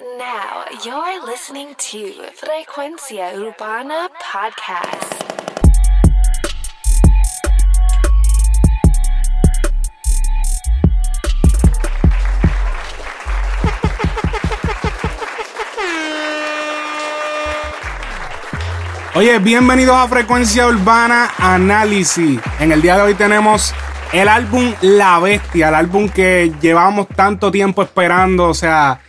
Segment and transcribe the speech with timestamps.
[0.00, 5.22] Now you're listening to Frecuencia Urbana Podcast.
[19.14, 22.40] Oye, bienvenidos a Frecuencia Urbana Análisis.
[22.58, 23.72] En el día de hoy tenemos
[24.12, 28.48] el álbum La Bestia, el álbum que llevamos tanto tiempo esperando.
[28.48, 29.03] O sea,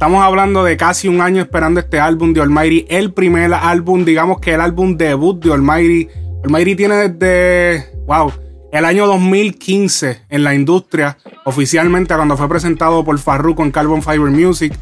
[0.00, 2.86] estamos hablando de casi un año esperando este álbum de Almighty.
[2.88, 6.08] El primer álbum, digamos que el álbum debut de Almighty.
[6.42, 8.32] Almighty tiene desde, wow,
[8.72, 14.30] el año 2015 en la industria, oficialmente cuando fue presentado por Farruko en Carbon Fiber
[14.30, 14.72] Music.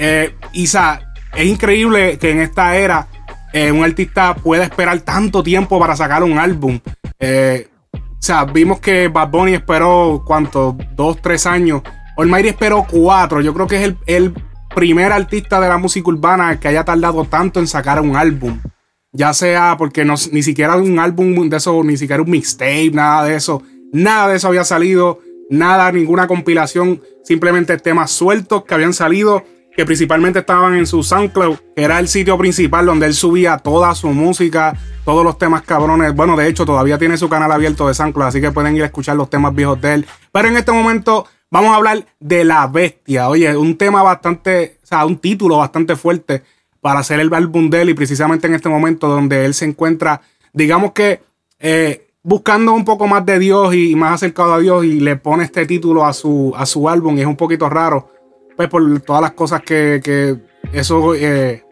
[0.00, 3.06] Eh, Isa, es increíble que en esta era
[3.52, 6.80] eh, un artista puede esperar tanto tiempo para sacar un álbum.
[7.20, 10.76] Eh, o sea, vimos que Bad Bunny esperó, ¿cuánto?
[10.96, 11.82] Dos, tres años.
[12.16, 13.40] Almighty esperó cuatro.
[13.40, 14.34] Yo creo que es el, el,
[14.76, 18.60] primer artista de la música urbana que haya tardado tanto en sacar un álbum.
[19.10, 23.24] Ya sea porque no, ni siquiera un álbum de eso, ni siquiera un mixtape, nada
[23.24, 23.62] de eso.
[23.94, 25.20] Nada de eso había salido.
[25.48, 27.00] Nada, ninguna compilación.
[27.24, 32.08] Simplemente temas sueltos que habían salido que principalmente estaban en su SoundCloud, que era el
[32.08, 34.74] sitio principal donde él subía toda su música,
[35.06, 36.14] todos los temas cabrones.
[36.14, 38.86] Bueno, de hecho, todavía tiene su canal abierto de SoundCloud, así que pueden ir a
[38.86, 40.06] escuchar los temas viejos de él.
[40.32, 43.28] Pero en este momento vamos a hablar de La Bestia.
[43.28, 46.42] Oye, un tema bastante, o sea, un título bastante fuerte
[46.80, 50.20] para hacer el álbum de él y precisamente en este momento donde él se encuentra,
[50.52, 51.20] digamos que
[51.58, 55.44] eh, buscando un poco más de Dios y más acercado a Dios y le pone
[55.44, 58.10] este título a su, a su álbum y es un poquito raro
[58.56, 60.36] pues por todas las cosas que, que
[60.72, 61.64] eso eh,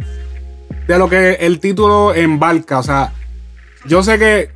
[0.86, 2.78] de lo que el título embarca.
[2.78, 3.12] O sea,
[3.86, 4.50] yo sé que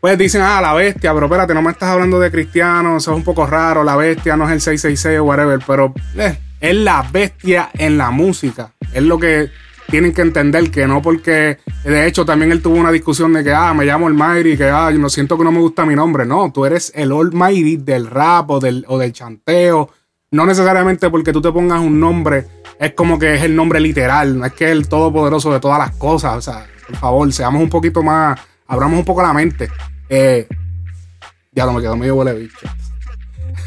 [0.00, 3.16] pues dicen, ah, la bestia, pero espérate, no me estás hablando de cristiano, eso es
[3.16, 7.06] un poco raro, la bestia no es el 666 o whatever, pero eh, es la
[7.10, 8.72] bestia en la música.
[8.92, 9.50] Es lo que
[9.90, 13.52] tienen que entender, que no porque, de hecho, también él tuvo una discusión de que,
[13.52, 16.26] ah, me llamo Almighty, que, ah, no siento que no me gusta mi nombre.
[16.26, 19.90] No, tú eres el Almighty del rap o del, o del chanteo
[20.30, 22.46] no necesariamente porque tú te pongas un nombre,
[22.78, 25.78] es como que es el nombre literal, no es que es el todopoderoso de todas
[25.78, 26.36] las cosas.
[26.36, 29.68] O sea, por favor, seamos un poquito más, abramos un poco la mente.
[30.08, 30.46] Eh,
[31.52, 32.66] ya no me quedo medio huele bicho.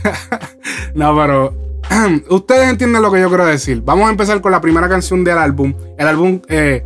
[0.95, 1.53] no, pero
[2.29, 3.81] ustedes entienden lo que yo quiero decir.
[3.83, 5.73] Vamos a empezar con la primera canción del álbum.
[5.97, 6.85] El álbum, eh,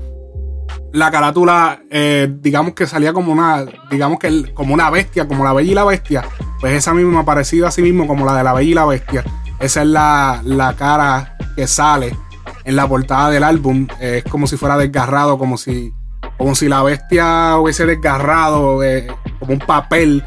[0.94, 5.54] la carátula, eh, digamos que salía como una, digamos que como una bestia, como la
[5.54, 6.24] Bella y la Bestia.
[6.60, 9.24] Pues esa misma, parecida a sí mismo como la de la Bella y la Bestia.
[9.60, 12.16] Esa es la, cara que sale
[12.64, 13.88] en la portada del álbum.
[14.00, 15.94] Es como si fuera desgarrado, como si,
[16.38, 19.08] como si la bestia hubiese desgarrado eh,
[19.40, 20.24] como un papel,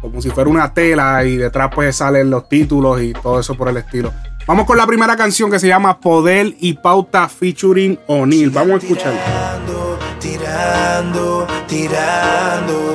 [0.00, 3.68] como si fuera una tela y detrás pues salen los títulos y todo eso por
[3.68, 4.12] el estilo.
[4.46, 8.50] Vamos con la primera canción que se llama Poder y Pauta featuring O'Neill.
[8.50, 9.20] Vamos a escucharla.
[9.20, 12.90] Tirando, tirando, tirando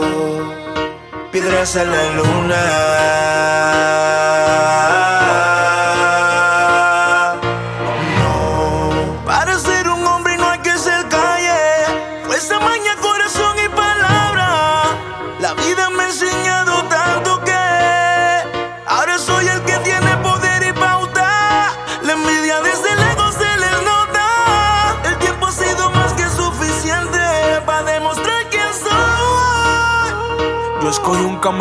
[1.32, 2.56] piedras a la luna.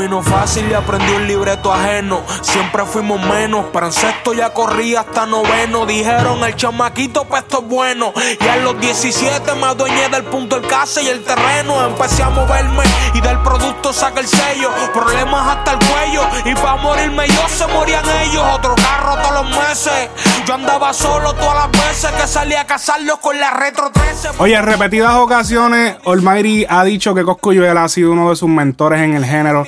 [0.05, 2.21] Camino fácil y aprendí un libreto ajeno.
[2.43, 5.87] Siempre fuimos menos, pero en sexto ya corrí hasta noveno.
[5.87, 8.13] Dijeron el chamaquito, pues esto es bueno.
[8.39, 11.83] Y a los 17 me adueñé del punto del casa y el terreno.
[11.87, 12.83] Empecé a moverme
[13.15, 14.69] y del producto saca el sello.
[14.93, 16.23] Problemas hasta el cuello.
[16.45, 18.45] Y para morirme yo se morían ellos.
[18.53, 20.11] Otro carro todos los meses.
[20.47, 24.29] Yo andaba solo todas las veces que salía a cazarlos con la retro 13.
[24.37, 29.01] Oye, en repetidas ocasiones, Almighty ha dicho que Coscuyuela ha sido uno de sus mentores
[29.01, 29.67] en el género.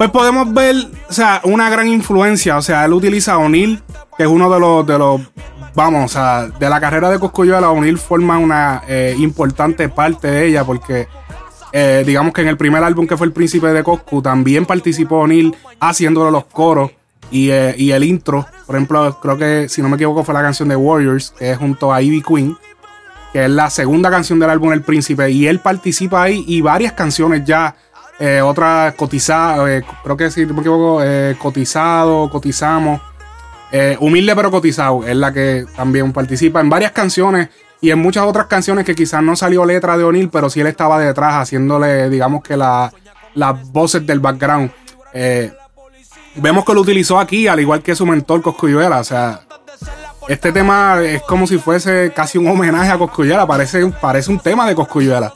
[0.00, 0.76] Pues podemos ver,
[1.10, 2.56] o sea, una gran influencia.
[2.56, 3.82] O sea, él utiliza a O'Neill,
[4.16, 5.20] que es uno de los, de los,
[5.74, 10.46] vamos, o sea, de la carrera de Cosculluela, O'Neill forma una eh, importante parte de
[10.46, 11.06] ella, porque
[11.74, 15.18] eh, digamos que en el primer álbum que fue El Príncipe de Coscu, también participó
[15.18, 16.92] O'Neill haciéndole los coros
[17.30, 18.46] y, eh, y, el intro.
[18.66, 21.58] Por ejemplo, creo que, si no me equivoco, fue la canción de Warriors, que es
[21.58, 22.56] junto a Ivy Queen
[23.32, 26.94] que es la segunda canción del álbum El Príncipe, y él participa ahí y varias
[26.94, 27.76] canciones ya
[28.20, 33.00] eh, otra cotizada, eh, creo que si no me equivoco, eh, cotizado, cotizamos.
[34.00, 37.48] humilde pero cotizado es la que también participa en varias canciones
[37.80, 40.66] y en muchas otras canciones que quizás no salió letra de O'Neill, pero sí él
[40.66, 42.92] estaba detrás haciéndole, digamos que las
[43.72, 44.70] voces del background.
[46.34, 49.40] vemos que lo utilizó aquí, al igual que su mentor Coscuyuela, o sea,
[50.28, 53.46] este tema es como si fuese casi un homenaje a Coscuyuela.
[53.46, 55.32] Parece, parece un tema de Coscuyuela.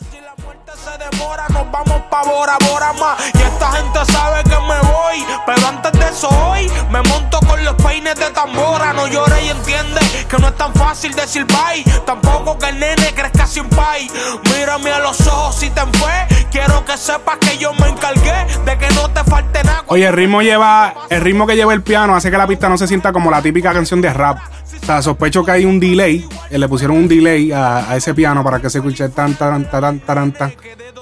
[2.15, 3.19] Pa' Bora Bora más.
[3.35, 5.27] Y esta gente sabe que me voy.
[5.47, 8.93] Pero antes de eso hoy me monto con los peines de tambora.
[8.93, 10.01] No llore y entiende
[10.31, 11.83] que no es tan fácil decir bye.
[12.07, 14.09] Tampoco que el nene crezca sin pay.
[14.45, 16.47] Mírame a los ojos si te fue.
[16.53, 19.83] Quiero que sepas que yo me encargué de que no te falte nada.
[19.89, 20.95] Oye, el ritmo lleva.
[21.11, 23.43] El ritmo que lleva el piano hace que la pista no se sienta como la
[23.43, 24.39] típica canción de rap.
[24.85, 26.29] O sea, sospecho que hay un delay.
[26.49, 29.99] Eh, le pusieron un delay a, ese piano para que se escuche tan, tan, tan,
[29.99, 30.55] tan, tan,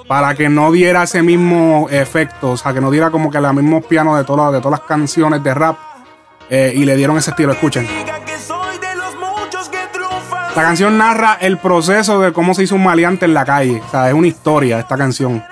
[0.06, 2.52] Para que no diera ese mismo efecto.
[2.52, 4.88] O sea, que no diera como que los mismos pianos de, todas de todas las
[4.88, 5.76] canciones de rap.
[6.50, 7.52] Eh, y le dieron ese estilo.
[7.52, 7.86] Escuchen.
[10.54, 13.80] La canción narra el proceso de cómo se hizo un maleante en la calle.
[13.86, 15.42] O sea, es una historia esta canción.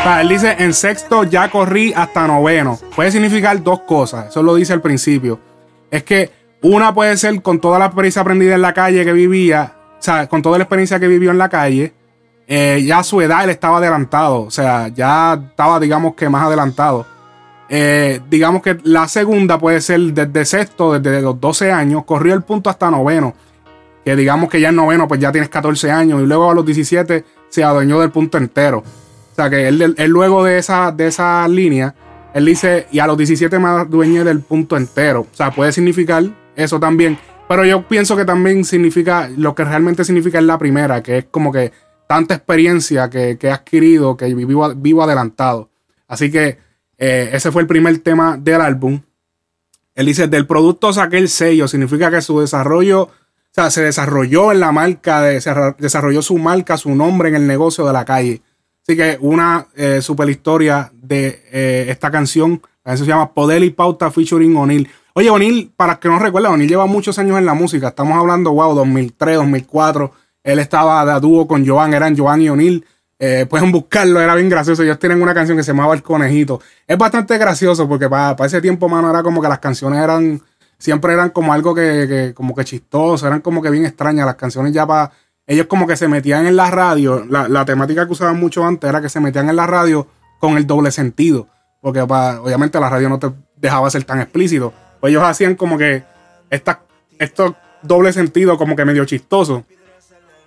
[0.00, 2.78] O sea, él dice, en sexto ya corrí hasta noveno.
[2.96, 4.28] Puede significar dos cosas.
[4.28, 5.38] Eso lo dice al principio.
[5.90, 9.74] Es que una puede ser con toda la experiencia aprendida en la calle que vivía.
[9.98, 11.92] O sea, con toda la experiencia que vivió en la calle.
[12.46, 14.42] Eh, ya a su edad él estaba adelantado.
[14.42, 17.06] O sea, ya estaba, digamos que más adelantado.
[17.68, 22.42] Eh, digamos que la segunda puede ser desde sexto, desde los 12 años, corrió el
[22.42, 23.34] punto hasta noveno.
[24.04, 26.20] Que digamos que ya en noveno, pues ya tienes 14 años.
[26.22, 28.78] Y luego a los 17 se adueñó del punto entero.
[28.78, 31.94] O sea que él, luego de esa, de esa línea,
[32.34, 35.20] él dice, y a los 17 me dueño del punto entero.
[35.20, 36.24] O sea, puede significar
[36.60, 37.18] eso también.
[37.48, 41.24] Pero yo pienso que también significa, lo que realmente significa es la primera, que es
[41.30, 41.72] como que
[42.06, 45.70] tanta experiencia que, he adquirido, que vivo, vivo adelantado.
[46.06, 46.58] Así que
[46.98, 49.00] eh, ese fue el primer tema del álbum.
[49.94, 53.10] Él dice, del producto saqué el sello, significa que su desarrollo, o
[53.50, 57.46] sea, se desarrolló en la marca, de, se desarrolló su marca, su nombre en el
[57.46, 58.42] negocio de la calle.
[58.82, 62.60] Así que una eh, super historia de eh, esta canción.
[62.84, 64.88] La canción se llama Poder y Pauta featuring O'Neill.
[65.14, 67.88] Oye, O'Neill, para que no recuerden, O'Neill lleva muchos años en la música.
[67.88, 70.12] Estamos hablando, wow, 2003, 2004.
[70.42, 72.84] Él estaba de dúo con Joan, eran Joan y O'Neill.
[73.18, 74.82] Eh, pueden buscarlo, era bien gracioso.
[74.82, 76.60] Ellos tienen una canción que se llamaba El Conejito.
[76.86, 80.40] Es bastante gracioso porque para, ese tiempo, mano, era como que las canciones eran,
[80.78, 84.24] siempre eran como algo que, que como que chistoso, eran como que bien extrañas.
[84.24, 85.12] Las canciones ya para
[85.50, 89.00] ellos como que se metían en la radio, la, temática que usaban mucho antes era
[89.00, 90.06] que se metían en la radio
[90.38, 91.48] con el doble sentido,
[91.82, 94.72] porque obviamente la radio no te dejaba ser tan explícito.
[95.00, 96.04] Pues ellos hacían como que
[96.50, 96.80] esta,
[97.18, 99.64] estos doble sentido como que medio chistoso.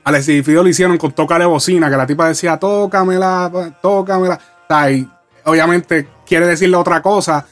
[0.03, 4.39] Al Fido lo hicieron con de bocina, que la tipa decía, tócamela, tócamela.
[4.91, 5.07] y
[5.45, 7.45] obviamente quiere decirle otra cosa,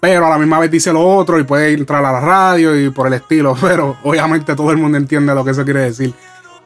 [0.00, 2.90] pero a la misma vez dice lo otro y puede entrar a la radio y
[2.90, 3.56] por el estilo.
[3.60, 6.12] Pero obviamente todo el mundo entiende lo que eso quiere decir.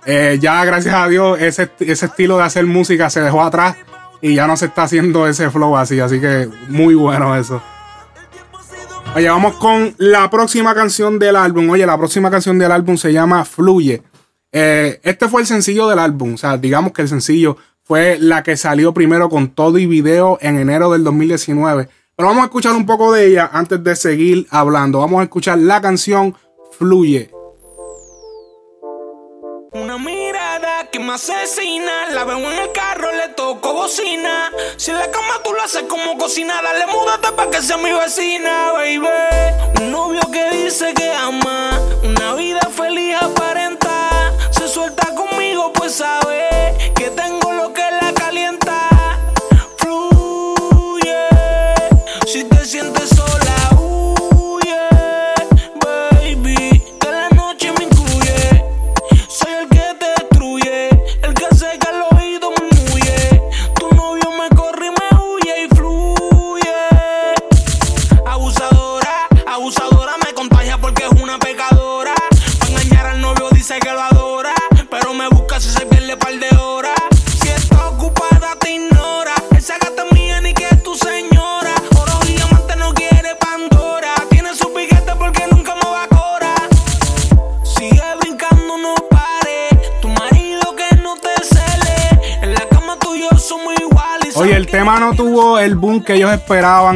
[0.06, 3.76] Eh, ya gracias a Dios ese, estilo de hacer música se dejó atrás
[4.22, 7.60] y ya no se está haciendo ese flow así, así que muy bueno eso.
[9.24, 11.70] Vamos con la próxima canción del álbum.
[11.70, 14.02] Oye, la próxima canción del álbum se llama Fluye.
[14.52, 18.42] Eh, este fue el sencillo del álbum, o sea, digamos que el sencillo fue la
[18.42, 21.88] que salió primero con todo y video en enero del 2019.
[22.14, 25.00] Pero vamos a escuchar un poco de ella antes de seguir hablando.
[25.00, 26.34] Vamos a escuchar la canción
[26.78, 27.30] Fluye.
[29.72, 29.98] Una
[31.04, 32.10] asesina.
[32.10, 34.50] La veo en el carro, le toco bocina.
[34.76, 38.72] Si la cama tú lo haces como cocina, dale múdate pa' que sea mi vecina,
[38.72, 39.06] baby.
[39.80, 41.78] Un novio que dice que ama.
[42.02, 44.32] Una vida feliz aparenta.
[44.50, 47.45] Se suelta conmigo, pues sabe que tengo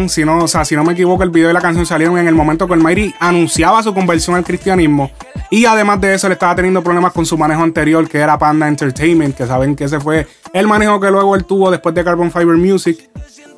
[0.08, 2.26] Si no, o sea, si no me equivoco, el video y la canción salieron en
[2.28, 5.10] el momento que el Mayri anunciaba su conversión al cristianismo.
[5.50, 8.68] Y además de eso, le estaba teniendo problemas con su manejo anterior, que era Panda
[8.68, 12.30] Entertainment, que saben que ese fue el manejo que luego él tuvo después de Carbon
[12.30, 13.10] Fiber Music.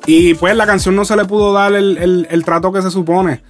[0.05, 3.41] Y pues la canción no se le pudo dar el, trato que se supone.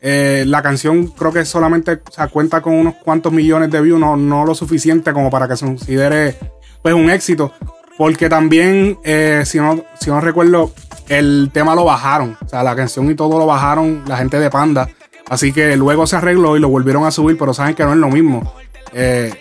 [0.00, 4.16] Eh, la canción creo que solamente se cuenta con unos cuantos millones de views, no,
[4.16, 6.36] no lo suficiente como para que se considere
[6.82, 7.52] pues un éxito.
[7.96, 10.72] Porque también, eh, si, no, si no recuerdo,
[11.08, 12.36] el tema lo bajaron.
[12.44, 14.88] O sea, la canción y todo lo bajaron la gente de Panda.
[15.28, 17.98] Así que luego se arregló y lo volvieron a subir, pero saben que no es
[17.98, 18.54] lo mismo.
[18.92, 19.32] Eh,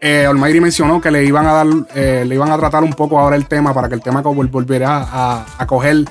[0.00, 3.36] eh mencionó que le iban a dar, eh, le iban a tratar un poco ahora
[3.36, 6.04] el tema para que el tema volviera a, a coger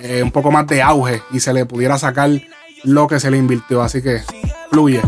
[0.00, 2.30] eh, un poco más de auge y se le pudiera sacar
[2.84, 3.82] lo que se le invirtió.
[3.82, 4.22] Así que
[4.70, 5.00] fluye.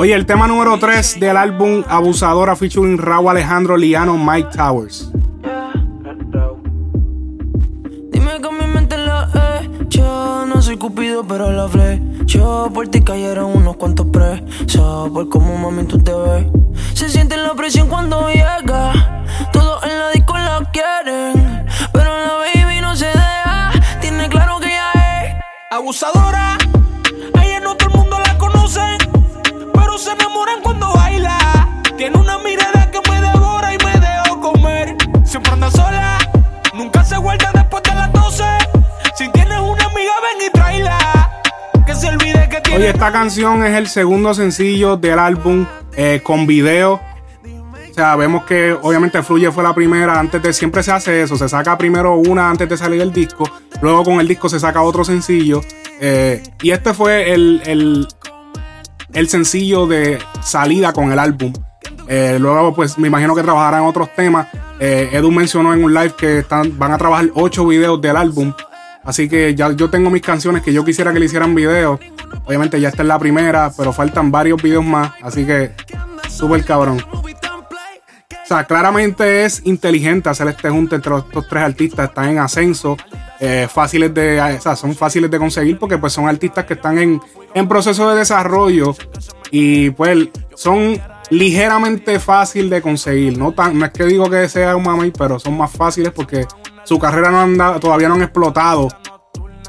[0.00, 5.12] Oye, el tema número 3 del álbum Abusadora featuring Raúl Alejandro Liano Mike Towers.
[8.10, 10.46] Dime con mi mente lo he hecho.
[10.46, 11.68] No soy cupido, pero la
[12.24, 15.10] Yo Por ti cayeron unos cuantos presos.
[15.10, 16.46] Por cómo mami tú te ves.
[16.94, 19.26] Se siente la presión cuando llega.
[19.52, 21.66] Todos en la disco la quieren.
[21.92, 23.70] Pero la baby no se deja.
[24.00, 25.34] Tiene claro que ella es
[25.70, 26.59] abusadora.
[42.74, 47.00] Oye, esta canción es el segundo sencillo del álbum eh, con video.
[47.90, 50.18] O sea, vemos que obviamente Fluye fue la primera.
[50.18, 51.36] Antes de siempre se hace eso.
[51.36, 53.44] Se saca primero una antes de salir el disco.
[53.82, 55.60] Luego con el disco se saca otro sencillo.
[56.00, 58.06] Eh, y este fue el,
[59.12, 61.52] el sencillo de salida con el álbum.
[62.08, 64.48] Eh, luego, pues me imagino que trabajarán otros temas.
[64.80, 68.52] Eh, Edu mencionó en un live que están, van a trabajar ocho videos del álbum.
[69.04, 71.98] Así que ya yo tengo mis canciones que yo quisiera que le hicieran videos.
[72.44, 75.12] Obviamente ya esta es la primera, pero faltan varios videos más.
[75.22, 75.72] Así que
[76.28, 77.02] súper cabrón.
[78.50, 82.08] O sea, claramente es inteligente hacer este junte entre estos tres artistas.
[82.08, 82.96] Están en ascenso.
[83.38, 86.98] Eh, fáciles de, o sea, son fáciles de conseguir porque pues son artistas que están
[86.98, 87.20] en,
[87.54, 88.94] en proceso de desarrollo
[89.50, 93.38] y pues son ligeramente fácil de conseguir.
[93.38, 96.46] No, tan, no es que digo que sea un mami, pero son más fáciles porque
[96.90, 98.88] su carrera no anda, todavía no han explotado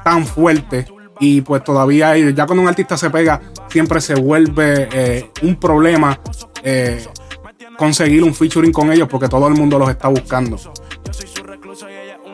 [0.04, 0.88] tan fuerte.
[1.20, 6.20] Y pues todavía, ya cuando un artista se pega, siempre se vuelve eh, un problema
[6.63, 7.06] eh,
[7.78, 10.58] conseguir un featuring con ellos porque todo el mundo los está buscando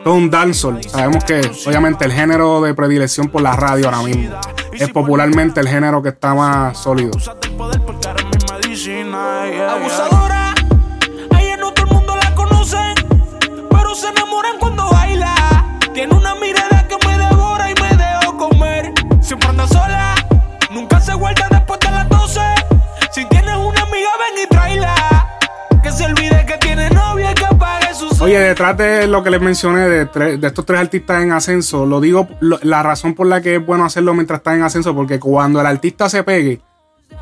[0.06, 0.82] un dancehall.
[0.82, 4.40] Sabemos que obviamente el género de predilección por la radio ahora mismo
[4.72, 7.10] es popularmente el género que está más sólido.
[15.98, 18.92] Tiene una mirada que me devora y me dejo comer.
[19.20, 20.14] Siempre anda sola,
[20.70, 22.40] nunca se guarda después de las 12.
[23.10, 25.38] Si tienes una amiga, ven y tráela.
[25.82, 27.44] Que se olvide que tiene novia que
[28.20, 32.28] Oye, detrás de lo que les mencioné de, estos tres artistas en ascenso, lo digo,
[32.40, 35.66] la razón por la que es bueno hacerlo mientras están en ascenso, porque cuando el
[35.66, 36.60] artista se pegue,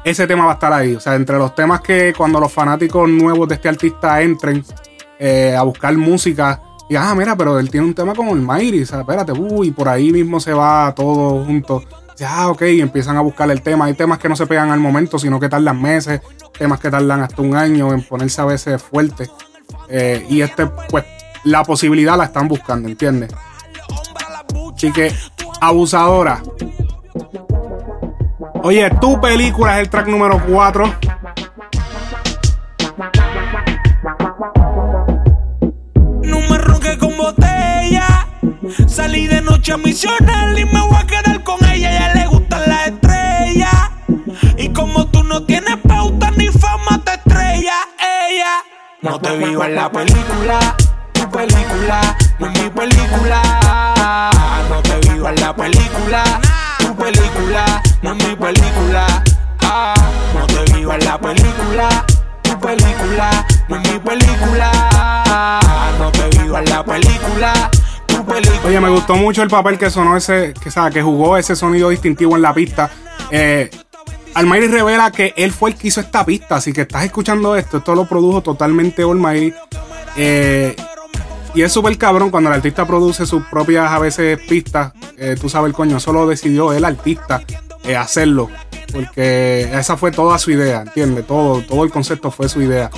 [0.05, 0.95] ese tema va a estar ahí.
[0.95, 4.63] O sea, entre los temas que cuando los fanáticos nuevos de este artista entren
[5.19, 8.87] eh, a buscar música, y ah, mira, pero él tiene un tema el Mayri, o
[8.87, 11.83] sea, espérate, uy, por ahí mismo se va todo junto.
[12.17, 13.87] Ya, ah, ok, y empiezan a buscar el tema.
[13.87, 16.23] Hay temas que no se pegan al momento, sino que tardan meses,
[16.57, 19.29] temas que tardan hasta un año en ponerse a veces fuerte.
[19.89, 21.05] Eh, y este, pues,
[21.45, 23.35] la posibilidad la están buscando, ¿entiendes?
[24.75, 25.13] Así que,
[25.61, 26.43] abusadora.
[28.63, 30.95] Oye, tu película es el track número 4.
[38.89, 41.91] Salí de noche a misionar y me voy a quedar con ella.
[41.93, 43.91] Ya le gustan las estrellas.
[44.57, 47.75] Y como tú no tienes pauta ni fama, te estrella
[48.29, 48.65] ella.
[49.03, 50.75] No te vivo en la película,
[51.13, 53.43] tu película, no es mi película.
[54.69, 56.25] No te vivo en la película,
[56.79, 59.23] tu película, no es mi película.
[60.35, 62.05] No te vivo en la película,
[62.43, 65.61] tu película, no es mi película.
[65.99, 67.71] No te vivo en la película.
[68.65, 71.91] Oye, me gustó mucho el papel que sonó ese, que, sabe, que jugó ese sonido
[71.91, 72.91] distintivo en la pista.
[73.31, 73.71] Eh,
[74.35, 77.95] revela que él fue el que hizo esta pista, así que estás escuchando esto, esto
[77.95, 79.55] lo produjo totalmente Almighty.
[80.17, 80.77] Eh,
[81.55, 84.93] y es súper cabrón cuando el artista produce sus propias a veces pistas.
[85.17, 87.43] Eh, tú sabes, el coño, solo decidió el artista
[87.87, 88.51] eh, hacerlo.
[88.93, 91.27] Porque esa fue toda su idea, ¿entiendes?
[91.27, 92.91] Todo, todo el concepto fue su idea.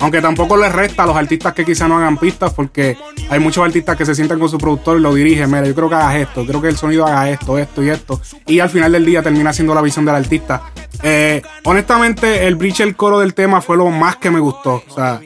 [0.00, 2.96] Aunque tampoco les resta a los artistas que quizá no hagan pistas, porque
[3.30, 5.50] hay muchos artistas que se sientan con su productor y lo dirigen.
[5.50, 8.20] Mira, yo creo que hagas esto, creo que el sonido haga esto, esto y esto.
[8.46, 10.62] Y al final del día termina siendo la visión del artista.
[11.02, 14.82] Eh, honestamente, el bridge, el coro del tema fue lo más que me gustó.
[14.88, 15.20] O sea,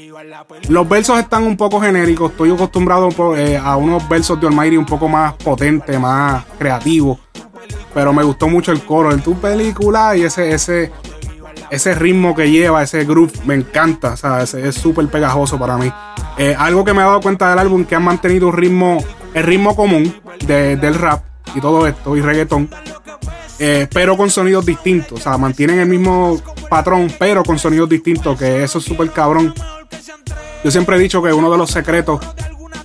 [0.68, 2.30] los versos están un poco genéricos.
[2.30, 7.18] Estoy acostumbrado eh, a unos versos de Almighty un poco más potentes, más creativos.
[7.94, 10.90] Pero me gustó mucho el coro en tu película y ese, ese,
[11.70, 14.12] ese ritmo que lleva, ese groove, me encanta.
[14.12, 15.92] O sea, es súper pegajoso para mí.
[16.38, 19.42] Eh, algo que me he dado cuenta del álbum que han mantenido un ritmo, el
[19.42, 20.14] ritmo común
[20.46, 22.70] del rap y todo esto, y reggaetón,
[23.58, 25.20] eh, pero con sonidos distintos.
[25.20, 29.54] O sea, mantienen el mismo patrón, pero con sonidos distintos, que eso es súper cabrón.
[30.64, 32.20] Yo siempre he dicho que uno de los secretos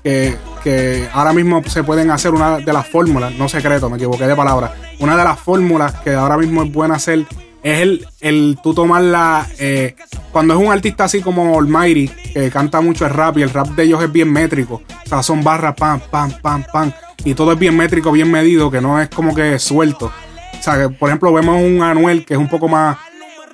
[0.04, 4.28] que, que, ahora mismo se pueden hacer, una de las fórmulas, no secreto, me equivoqué
[4.28, 7.26] de palabra, una de las fórmulas que ahora mismo es buena hacer
[7.64, 9.48] es el, el tú tomar la.
[9.60, 9.96] Eh,
[10.32, 13.68] cuando es un artista así como Almighty, que canta mucho el rap y el rap
[13.70, 14.82] de ellos es bien métrico.
[15.06, 16.92] O sea, son barras, pam, pam, pam, pam.
[17.26, 20.12] Y todo es bien métrico, bien medido, que no es como que suelto.
[20.58, 22.98] O sea, que por ejemplo, vemos un Anuel que es un poco más.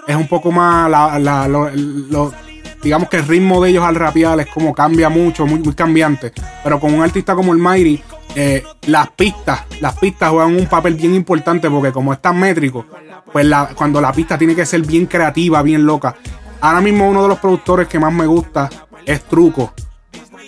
[0.07, 0.89] Es un poco más.
[0.89, 1.47] La,
[2.83, 6.33] digamos que el ritmo de ellos al rapear es como cambia mucho, muy, muy cambiante.
[6.63, 8.01] Pero con un artista como el Mighty,
[8.35, 12.85] eh, las pistas, las pistas juegan un papel bien importante porque como es tan métrico,
[13.31, 16.15] pues cuando la pista tiene que ser bien creativa, bien loca.
[16.61, 18.69] Ahora mismo uno de los productores que más me gusta
[19.05, 19.73] es Truco,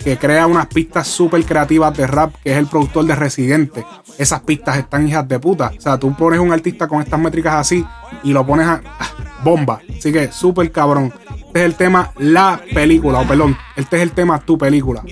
[0.04, 3.86] que crea unas pistas súper creativas de rap, que es el productor de Residente.
[4.18, 5.72] Esas pistas están hijas de puta.
[5.78, 7.86] O sea, tú pones un artista con estas métricas así
[8.24, 9.10] y lo pones a ah,
[9.44, 9.82] bomba.
[9.98, 11.14] Así que súper cabrón.
[11.56, 15.04] Este es el tema La Película, o perdón, este es el tema Tu Película.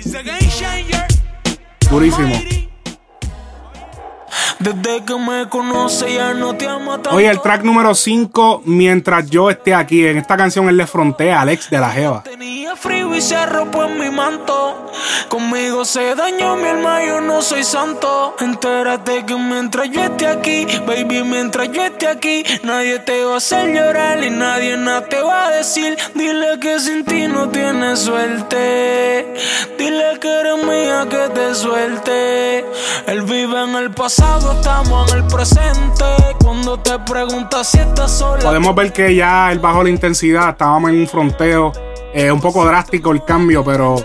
[1.89, 2.35] Durísimo.
[4.63, 7.17] Desde que me conoce ya no te amo tanto.
[7.17, 11.39] Oye, el track número 5, mientras yo esté aquí, en esta canción él le frontea
[11.39, 12.23] a Alex de la Jeva.
[12.23, 14.89] Tenía frío y se arropó en mi manto.
[15.27, 18.35] Conmigo se dañó mi alma, yo no soy santo.
[18.39, 23.37] Entérate que mientras yo esté aquí, baby, mientras yo esté aquí, nadie te va a
[23.37, 25.97] hacer llorar y nadie nada te va a decir.
[26.15, 29.33] Dile que sin ti no tienes suerte.
[29.77, 32.65] Dile que eres mía, que te suelte.
[33.07, 36.05] Él vive en el pasado estamos en el presente.
[36.43, 38.43] Cuando te preguntas si estás sola.
[38.43, 41.71] Podemos ver que ya él bajó la intensidad, estábamos en un fronteo.
[42.13, 43.95] Eh, un poco drástico el cambio, pero,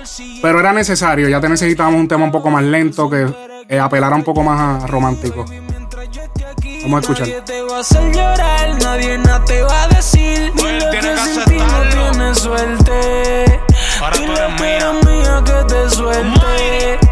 [0.41, 1.29] pero era necesario.
[1.29, 3.27] Ya te necesitábamos un tema un poco más lento que
[3.69, 5.45] eh, apelara un poco más a romántico.
[6.83, 7.29] Vamos a escuchar.
[7.29, 10.53] Nadie te va a hacer llorar, nadie nada te va a decir.
[10.55, 13.61] Dile que, que sin ti no tienes suerte.
[14.15, 17.08] Dile que eres mía que te suelte.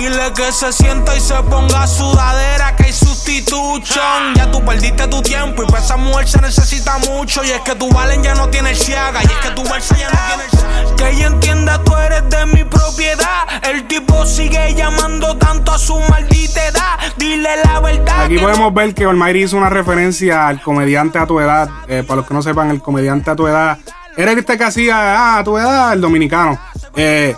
[0.00, 4.34] Dile que se sienta y se ponga sudadera, que hay sustitución.
[4.34, 7.44] Ya tú perdiste tu tiempo y para esa mujer se necesita mucho.
[7.44, 10.08] Y es que tu Valen ya no tiene ciaga, y es que tu bolsa ya
[10.08, 13.42] no tiene Que ella entienda, tú eres de mi propiedad.
[13.62, 16.98] El tipo sigue llamando tanto a su maldita edad.
[17.18, 18.24] Dile la verdad.
[18.24, 21.68] Aquí podemos ver que Olmairi hizo una referencia al comediante a tu edad.
[21.88, 23.76] Eh, para los que no sepan, el comediante a tu edad.
[24.16, 26.58] Era este que hacía, ah, a tu edad, el dominicano.
[26.96, 27.36] Eh,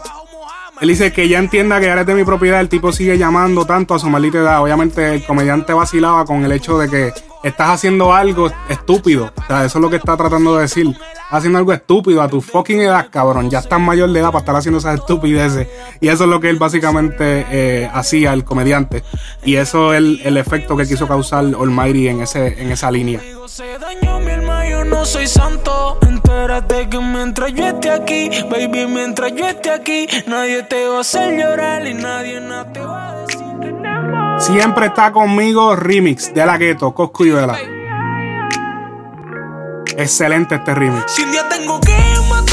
[0.82, 2.60] él dice que ya entienda que eres de mi propiedad.
[2.60, 4.60] El tipo sigue llamando tanto a su maldita edad.
[4.60, 7.12] Obviamente, el comediante vacilaba con el hecho de que
[7.42, 9.32] estás haciendo algo estúpido.
[9.36, 10.96] O sea, eso es lo que está tratando de decir.
[11.30, 13.50] Haciendo algo estúpido a tu fucking edad, cabrón.
[13.50, 15.68] Ya estás mayor de edad para estar haciendo esas estupideces.
[16.00, 19.02] Y eso es lo que él básicamente eh, hacía, el comediante.
[19.44, 23.20] Y eso es el, el efecto que quiso causar Almighty en, ese, en esa línea
[24.84, 25.98] no soy santo.
[26.02, 31.00] Entérate que mientras yo esté aquí, baby, mientras yo esté aquí, nadie te va a
[31.00, 33.51] hacer llorar y nadie nada te va a decir.
[34.42, 37.56] Siempre está conmigo Remix de la Gueto, Coscuyuela.
[39.96, 41.12] Excelente este remix.
[41.12, 41.96] Si un día tengo que
[42.28, 42.51] matarlo,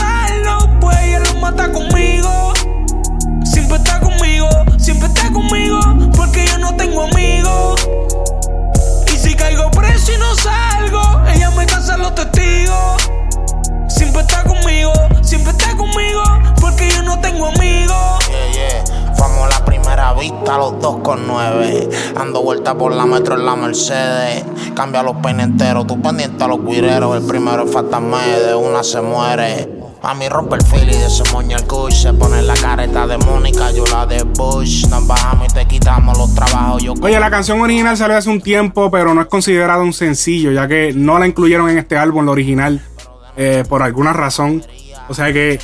[22.69, 24.43] 40 por la metro en la Mercedes.
[24.75, 27.17] Cambia los peines enteros, tú pendiente a los cuireros.
[27.17, 29.79] El primero es de una se muere.
[30.01, 32.03] A mí rompe el fili de ese moña cush.
[32.03, 34.87] Se pone la careta de Mónica, yo la de Bush.
[34.87, 36.83] Nos bajamos y te quitamos los trabajos.
[36.83, 36.93] Yo...
[37.01, 40.67] Oye, la canción original salió hace un tiempo, pero no es considerada un sencillo, ya
[40.67, 42.81] que no la incluyeron en este álbum, la original,
[43.35, 44.63] eh, por alguna razón.
[45.09, 45.59] O sea que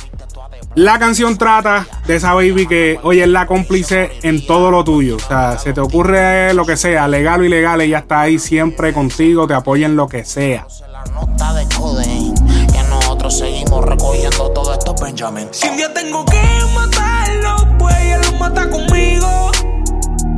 [0.76, 5.16] la canción trata de esa baby que, oye, es la cómplice en todo lo tuyo.
[5.16, 8.92] O sea, se te ocurre lo que sea, legal o ilegal, ella está ahí siempre
[8.92, 10.66] contigo, te apoya en lo que sea.
[10.92, 15.48] La nota de que nosotros seguimos recogiendo todo esto Benjamin.
[15.50, 16.42] Si un día tengo que
[16.74, 19.50] matarlo, pues ella lo mata conmigo.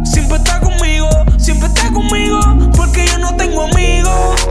[0.05, 2.38] Siempre está conmigo, siempre está conmigo,
[2.77, 4.46] porque yo no tengo amigos.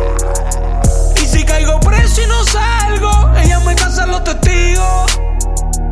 [1.15, 5.17] Y si caigo preso y no salgo, ella me casa los testigos.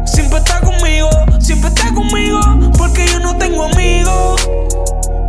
[0.06, 2.40] Siempre está conmigo, siempre está conmigo,
[2.78, 4.50] porque yo no tengo amigos.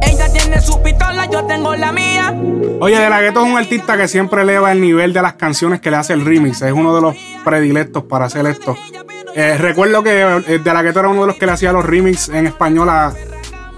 [0.02, 2.34] Ella tiene su pistola, yo tengo la mía.
[2.80, 5.80] Oye, De La Ghetto es un artista que siempre eleva el nivel de las canciones
[5.80, 6.62] que le hace el remix.
[6.62, 8.76] Es uno de los predilectos para hacer esto.
[9.34, 11.84] Eh, recuerdo que eh, De La Ghetto era uno de los que le hacía los
[11.84, 13.14] remix en español a,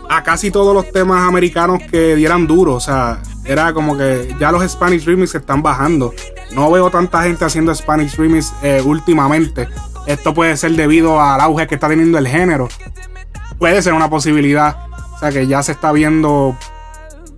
[0.08, 2.74] a casi todos los temas americanos que dieran duro.
[2.74, 6.12] O sea, era como que ya los Spanish remix se están bajando.
[6.52, 9.68] No veo tanta gente haciendo Spanish remix eh, últimamente.
[10.08, 12.68] Esto puede ser debido al auge que está teniendo el género.
[13.58, 14.88] Puede ser una posibilidad.
[15.14, 16.56] O sea, que ya se está viendo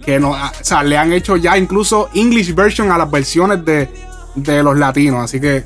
[0.04, 3.90] que no, o sea, le han hecho ya incluso English version a las versiones de,
[4.36, 5.24] de los latinos.
[5.24, 5.64] Así que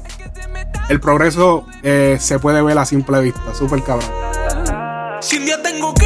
[0.88, 3.55] el progreso eh, se puede ver a simple vista.
[3.55, 4.11] Súper cabrón.
[5.45, 6.04] Día tengo que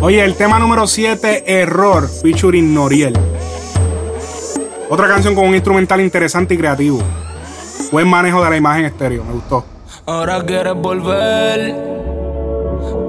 [0.00, 3.18] Oye, el tema número 7, Error, featuring Noriel.
[4.88, 7.00] Otra canción con un instrumental interesante y creativo.
[7.90, 9.64] Buen manejo de la imagen estéreo, me gustó.
[10.06, 11.74] Ahora quieres volver.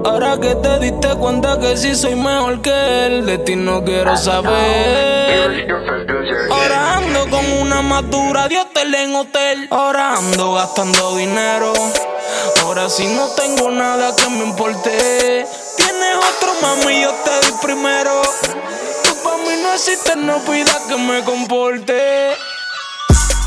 [0.04, 4.16] Ahora que te diste cuenta que sí soy mejor que él, de ti no quiero
[4.16, 5.68] saber.
[6.50, 9.68] Ahora ando con una madura de hotel en hotel.
[9.70, 11.72] Ahora ando gastando dinero.
[12.64, 15.46] Ahora sí no tengo nada que me importe.
[16.10, 18.22] Tienes otro mami yo te di primero.
[19.04, 22.32] Tú para mí no existes, no pidas que me comporte.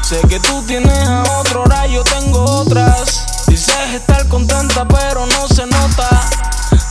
[0.02, 3.46] Sé que tú tienes a otro, ahora yo tengo otras.
[3.48, 6.08] Dices estar contenta, pero no se nota.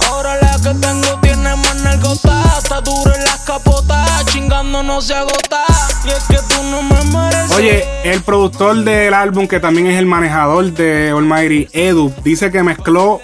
[0.09, 2.59] Ahora la que tengo tiene más nalgota.
[2.59, 5.65] Está duro en las capotas, chingando no se agota.
[6.05, 7.57] Y es que tú no me mereces.
[7.57, 12.63] Oye, el productor del álbum, que también es el manejador de Almighty, Edu, dice que
[12.63, 13.21] mezcló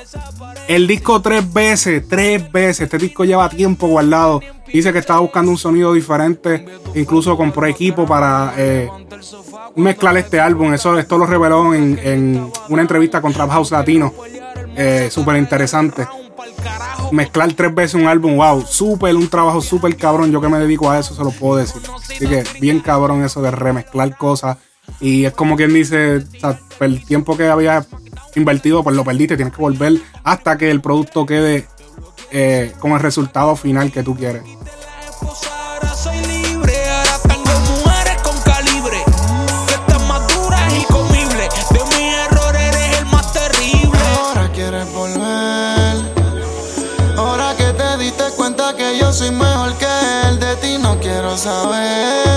[0.68, 2.82] el disco tres veces, tres veces.
[2.82, 4.40] Este disco lleva tiempo guardado.
[4.70, 6.66] Dice que estaba buscando un sonido diferente.
[6.94, 8.88] Incluso compró equipo para eh,
[9.76, 10.74] mezclar este álbum.
[10.74, 14.12] Eso esto lo reveló en, una entrevista con Trap House Latino.
[14.76, 16.06] Eh, súper interesante.
[17.12, 20.30] Mezclar tres veces un álbum, wow, súper, un trabajo súper cabrón.
[20.30, 21.80] Yo que me dedico a eso, se lo puedo decir.
[21.98, 24.58] Así que bien cabrón eso de remezclar cosas.
[25.00, 26.24] Y es como quien dice,
[26.80, 27.86] el tiempo que había
[28.36, 29.36] invertido, pues lo perdiste.
[29.36, 31.66] Tienes que volver hasta que el producto quede
[32.30, 34.42] eh, con el resultado final que tú quieres.
[35.22, 38.98] Ahora soy libre, ahora tengo mujeres con calibre.
[39.66, 41.48] Que están más duras y comibles.
[41.70, 43.98] De mis errores eres el más terrible.
[44.18, 46.18] Ahora quieres volver.
[47.16, 49.86] Ahora que te diste cuenta que yo soy mejor que
[50.28, 52.27] él, de ti no quiero saber.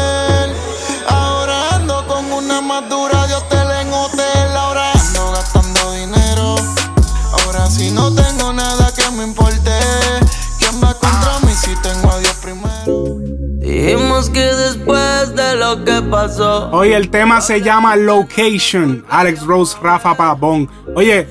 [14.31, 16.69] Que después de lo que pasó.
[16.71, 19.05] Oye, el tema se llama Location.
[19.09, 20.69] Alex Rose, Rafa Pabón.
[20.95, 21.27] Oye,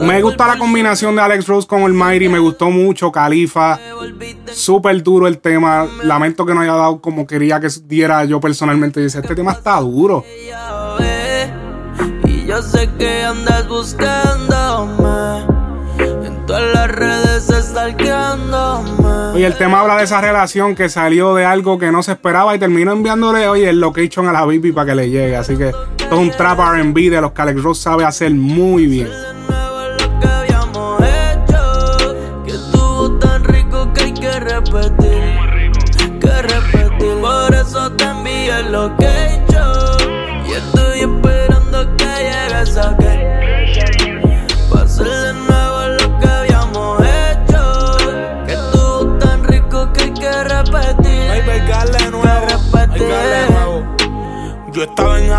[0.00, 2.28] me gusta la combinación de Alex Rose con Almighty.
[2.28, 3.10] Me gustó mucho.
[3.10, 3.78] Califa.
[4.52, 5.86] Súper duro el tema.
[6.02, 9.00] Lamento que no haya dado como quería que diera yo personalmente.
[9.00, 10.24] Dice, este tema está duro.
[12.26, 15.44] Y yo sé que andas buscándome.
[15.98, 17.24] En todas las redes.
[19.34, 22.54] Oye, el tema habla de esa relación que salió de algo que no se esperaba
[22.54, 25.34] y terminó enviándole, oye, el location a la baby para que le llegue.
[25.34, 28.86] Así que esto es un trap RB de los que Alex Rose sabe hacer muy
[28.86, 29.33] bien.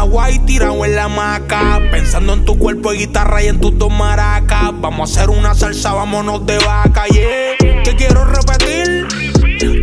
[0.05, 3.91] Hawaii tirado en la hamaca Pensando en tu cuerpo de guitarra y en tus dos
[3.91, 4.71] maracas.
[4.79, 7.83] Vamos a hacer una salsa, vámonos de vaca, yeah.
[7.83, 9.07] Te quiero repetir,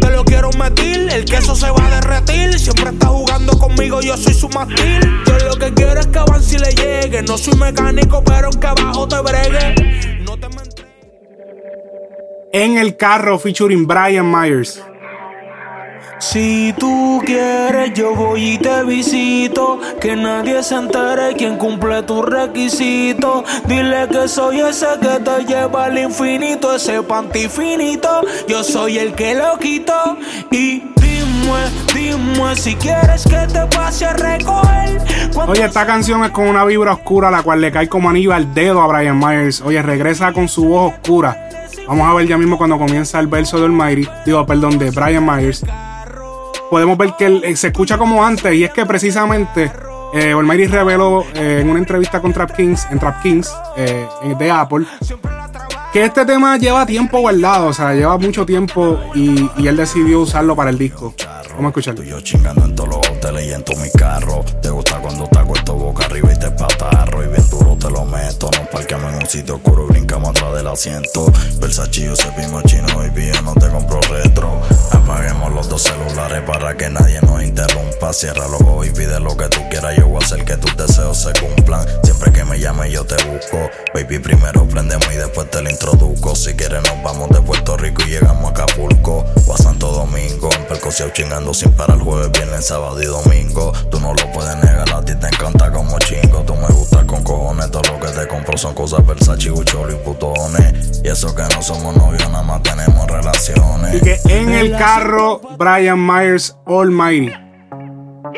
[0.01, 2.59] te lo quiero meter El queso se va a derretir.
[2.59, 6.57] Siempre está jugando conmigo, yo soy su mastil Yo lo que quiero es que avance
[6.57, 7.23] y le llegue.
[7.23, 10.63] No soy mecánico, pero aunque abajo te bregue No te me.
[12.53, 14.81] En el carro featuring Brian Myers.
[16.23, 19.81] Si tú quieres, yo voy y te visito.
[20.01, 23.43] Que nadie se entere quién cumple tus requisitos.
[23.67, 28.21] Dile que soy ese que te lleva al infinito, ese panty finito.
[28.47, 30.17] Yo soy el que lo quito.
[30.53, 31.61] Y dime,
[31.93, 35.03] dime si quieres que te pase a recoger.
[35.35, 38.33] Cuando Oye, esta canción es con una vibra oscura, la cual le cae como anillo
[38.33, 39.61] al dedo a Brian Myers.
[39.63, 41.49] Oye, regresa con su voz oscura.
[41.89, 45.27] Vamos a ver ya mismo cuando comienza el verso de Almighty, digo, perdón, de Brian
[45.27, 45.65] Myers.
[46.73, 49.71] Podemos ver que él, eh, se escucha como antes, y es que precisamente
[50.15, 50.35] eh,
[50.71, 54.07] reveló eh, en una entrevista con Trap Kings, en Trap Kings, eh,
[54.39, 54.87] de Apple,
[55.93, 60.21] que este tema lleva tiempo guardado, o sea, lleva mucho tiempo y, y él decidió
[60.21, 61.13] usarlo para el disco.
[61.51, 62.05] Vamos a escucharlo.
[63.25, 64.45] En todo mi carro.
[64.61, 67.23] Te gusta cuando te acuesto boca arriba y te patarro.
[67.23, 68.51] Y bien duro te lo meto.
[68.51, 71.33] Nos parqueamos en un sitio oscuro y brincamos atrás del asiento.
[71.61, 74.61] Versace cepillo chino y yo no te compro retro.
[74.91, 78.13] Apaguemos los dos celulares para que nadie nos interrumpa.
[78.13, 79.97] Cierra los ojos y pide lo que tú quieras.
[79.97, 81.87] Yo voy a hacer que tus deseos se cumplan.
[82.03, 83.71] Siempre que me llames yo te busco.
[83.95, 86.35] Baby, primero prendemos y después te lo introduzco.
[86.35, 89.25] Si quieres nos vamos de Puerto Rico y llegamos a Acapulco.
[89.47, 90.51] O a Santo Domingo.
[90.53, 93.73] En percusión chingando sin parar jueves, viernes, sábado y domingo.
[93.91, 96.41] Tú no lo puedes negar, a ti te encanta como chingo.
[96.47, 99.97] Tú me gustas con cojones, todo lo que te compro son cosas Versace, Gucciolo y
[99.97, 101.03] putones.
[101.05, 103.95] Y eso que no somos novios, nada más tenemos relaciones.
[103.95, 107.33] Y que en el carro, Brian Myers Almighty.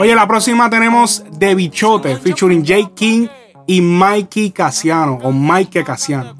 [0.01, 2.91] Oye, la próxima tenemos De Bichote, featuring J.
[2.95, 3.29] King
[3.67, 6.35] y Mikey Casiano, o Mike Casiano.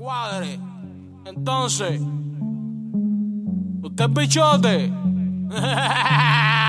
[1.25, 2.01] Entonces,
[3.83, 4.93] usted es bichote.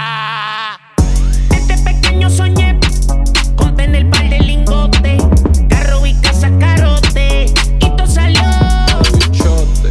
[2.15, 2.79] Desde pequeño soñé
[3.55, 5.23] con tener par de lingotes,
[5.69, 7.45] carro y casa carote.
[7.79, 8.41] Y todo salió.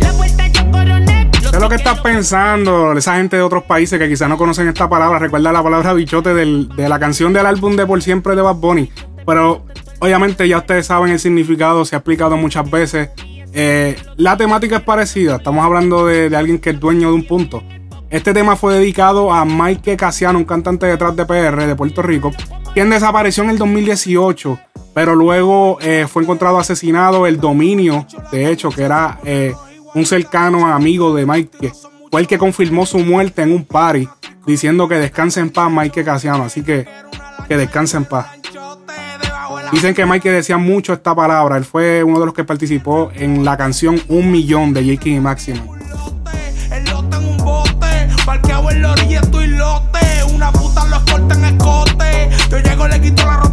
[0.01, 1.31] La vuelta yo coroné.
[1.51, 4.89] Sé lo que estás pensando, esa gente de otros países que quizás no conocen esta
[4.89, 5.19] palabra.
[5.19, 8.57] Recuerda la palabra bichote del- de la canción del álbum de Por Siempre de Bad
[8.57, 8.91] Bunny.
[9.27, 9.65] Pero
[10.01, 13.11] obviamente ya ustedes saben el significado, se ha explicado muchas veces.
[13.53, 15.37] Eh, la temática es parecida.
[15.37, 17.63] Estamos hablando de, de alguien que es dueño de un punto.
[18.15, 22.31] Este tema fue dedicado a Mike Casiano, un cantante detrás de PR de Puerto Rico,
[22.73, 24.57] quien desapareció en el 2018,
[24.95, 27.27] pero luego eh, fue encontrado asesinado.
[27.27, 29.53] El dominio, de hecho, que era eh,
[29.97, 31.73] un cercano amigo de Mike,
[32.09, 34.09] fue el que confirmó su muerte en un party,
[34.47, 36.45] diciendo que descanse en paz Mike Casiano.
[36.45, 36.87] Así que
[37.49, 38.29] que descanse en paz.
[39.73, 41.57] Dicen que Mike decía mucho esta palabra.
[41.57, 45.03] Él fue uno de los que participó en la canción Un Millón de J.
[45.03, 45.75] King y Maximo.
[48.35, 50.25] Parqueado en la orilla estoy lote.
[50.35, 52.31] Una puta los corta en escote.
[52.51, 53.44] Yo llego, le quito la ropa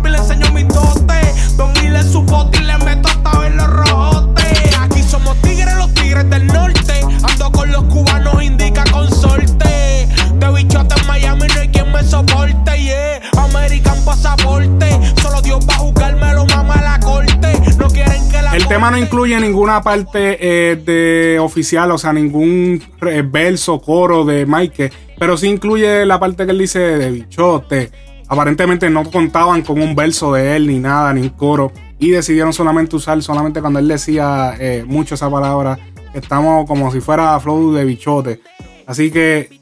[19.01, 25.37] incluye ninguna parte eh, de oficial, o sea, ningún eh, verso, coro de Mike, pero
[25.37, 27.91] sí incluye la parte que él dice de bichote.
[28.27, 32.53] Aparentemente no contaban con un verso de él, ni nada, ni un coro, y decidieron
[32.53, 35.77] solamente usar, solamente cuando él decía eh, mucho esa palabra,
[36.13, 38.41] estamos como si fuera flow de bichote.
[38.87, 39.59] Así que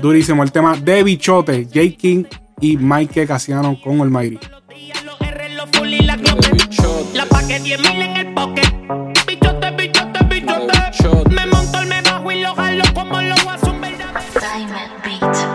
[0.00, 1.96] durísimo el tema de bichote, J.
[1.98, 2.24] King
[2.60, 4.38] y Mike Casiano con el Mighty.
[5.04, 6.48] Los R, los full y la clope.
[7.14, 8.37] La paque 10 mil en el pocket.
[8.37, 8.37] Bichote, bichote,
[10.98, 11.30] bichote.
[11.34, 13.78] Me monto el me bajo y lo jalo como lo hace un.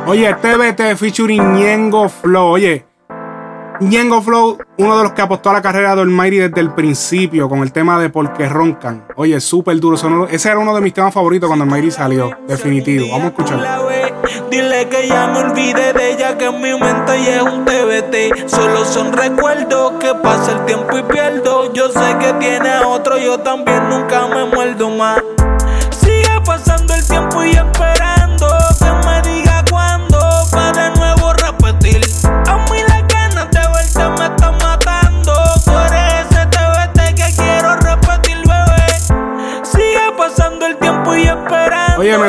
[0.06, 2.50] Oye, TBT featuring Ñengo Flow.
[2.52, 2.86] Oye,
[3.80, 7.50] Ñengo Flow, uno de los que apostó a la carrera de Almighty desde el principio
[7.50, 9.06] con el tema de Porque Roncan.
[9.16, 9.98] Oye, súper duro.
[9.98, 10.28] sonoro.
[10.28, 12.38] Ese era uno de mis temas favoritos cuando Almighty salió.
[12.48, 13.08] Definitivo.
[13.12, 13.60] Vamos a escuchar.
[14.50, 18.48] Dile que ya me olvidé de ella, que en mi mente ya es un TBT.
[18.48, 21.74] Solo son recuerdos que pasa el tiempo y pierdo.
[21.74, 25.20] Yo sé que tiene a otro, yo también nunca me muerdo más.
[26.02, 28.03] Sigue pasando el tiempo y esperando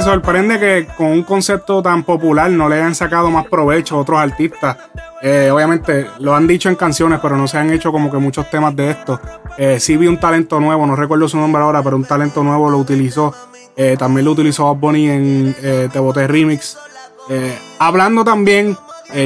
[0.04, 4.20] sorprende que con un concepto tan popular no le hayan sacado más provecho a otros
[4.20, 4.76] artistas.
[5.22, 8.50] Eh, obviamente lo han dicho en canciones, pero no se han hecho como que muchos
[8.50, 9.18] temas de esto.
[9.56, 12.68] Eh, sí vi un talento nuevo, no recuerdo su nombre ahora, pero un talento nuevo
[12.68, 13.34] lo utilizó.
[13.76, 16.76] Eh, también lo utilizó Bad Bunny en eh, Te Boté Remix.
[17.78, 18.76] Hablando también,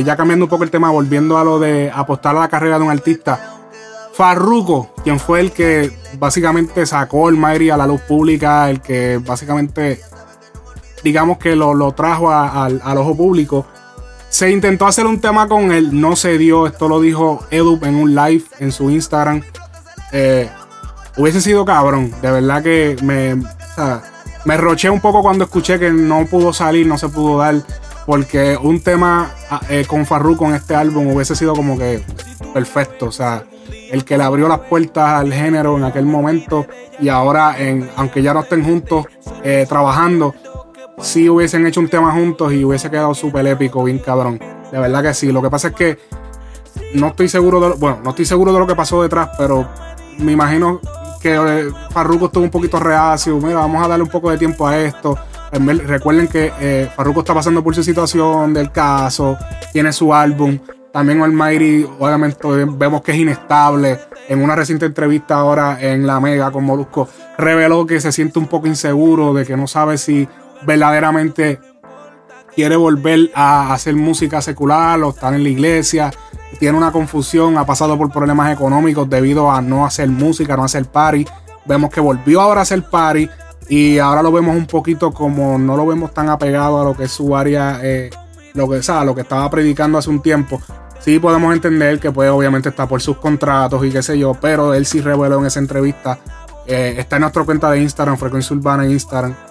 [0.04, 2.84] ya cambiando un poco el tema, volviendo a lo de apostar a la carrera de
[2.84, 3.56] un artista.
[4.12, 9.20] Farruko, quien fue el que básicamente sacó el Mayri a la luz pública, el que
[9.24, 10.00] básicamente,
[11.02, 13.66] digamos que lo, lo trajo a- al, ojo público,
[14.30, 16.66] Se intentó hacer un tema con él, no se dio.
[16.66, 19.40] Esto lo dijo Edu en un live en su Instagram.
[20.12, 20.50] Eh,
[21.16, 22.12] hubiese sido cabrón.
[22.20, 23.36] De verdad que me,
[24.44, 27.54] me roché un poco cuando escuché que no pudo salir, no se pudo dar.
[28.04, 32.02] Porque un tema ah, eh, con Farruko en este álbum hubiese sido como que
[32.52, 33.06] perfecto.
[33.06, 33.44] O sea,
[33.90, 36.66] el que le abrió las puertas al género en aquel momento.
[37.00, 39.06] Y ahora, en, aunque ya no estén juntos
[39.42, 40.34] eh, trabajando,
[41.00, 44.38] sí hubiesen hecho un tema juntos y hubiese quedado súper épico, bien cabrón.
[44.70, 45.32] De verdad que sí.
[45.32, 45.98] Lo que pasa es que
[46.94, 49.66] no estoy seguro de lo, bueno, no estoy seguro de lo que pasó detrás, pero
[50.18, 50.80] me imagino
[51.20, 53.36] que eh, Farruko estuvo un poquito reacio.
[53.38, 55.16] Mira, vamos a darle un poco de tiempo a esto.
[55.50, 59.36] Recuerden que eh, Farruko está pasando por su situación del caso,
[59.72, 60.58] tiene su álbum.
[60.92, 62.38] También Almighty, obviamente,
[62.76, 63.98] vemos que es inestable.
[64.28, 67.08] En una reciente entrevista ahora en La Mega con Molusco,
[67.38, 70.28] reveló que se siente un poco inseguro, de que no sabe si
[70.62, 71.60] verdaderamente
[72.54, 76.10] quiere volver a hacer música secular o estar en la iglesia.
[76.58, 80.86] Tiene una confusión, ha pasado por problemas económicos debido a no hacer música, no hacer
[80.86, 81.24] party.
[81.66, 83.28] Vemos que volvió ahora a hacer party
[83.68, 87.04] y ahora lo vemos un poquito como no lo vemos tan apegado a lo que
[87.04, 88.10] es su área, eh,
[88.54, 90.60] lo que, o sea, lo que estaba predicando hace un tiempo.
[90.98, 94.74] Sí podemos entender que pues obviamente está por sus contratos y qué sé yo, pero
[94.74, 96.18] él sí reveló en esa entrevista.
[96.66, 99.47] eh, está en nuestra cuenta de Instagram, Frecuencia Urbana en Instagram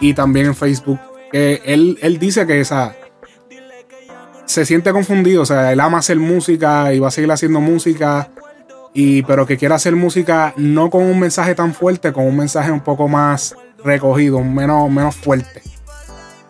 [0.00, 0.98] y también en Facebook.
[1.30, 2.94] Que él, él dice que esa
[4.46, 8.30] se siente confundido, o sea, él ama hacer música y va a seguir haciendo música,
[8.94, 12.70] y, pero que quiere hacer música no con un mensaje tan fuerte, con un mensaje
[12.70, 13.54] un poco más
[13.84, 15.62] recogido, menos, menos fuerte.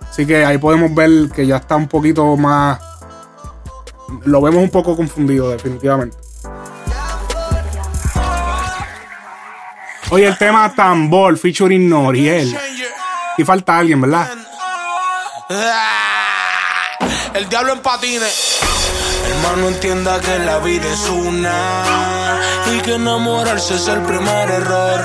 [0.08, 2.78] Así que ahí podemos ver que ya está un poquito más...
[4.24, 6.16] Lo vemos un poco confundido, definitivamente.
[10.10, 12.56] Oye, el tema Tambor featuring Noriel.
[13.38, 14.28] Y falta alguien, ¿verdad?
[17.34, 18.58] El diablo en patines.
[19.28, 22.40] Hermano, entienda que la vida es una
[22.72, 25.04] y que enamorarse es el primer error.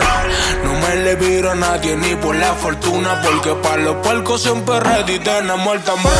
[0.63, 4.80] No me le viro a nadie ni por la fortuna, porque para los puercos siempre
[4.80, 6.12] ready tenemos el tambor.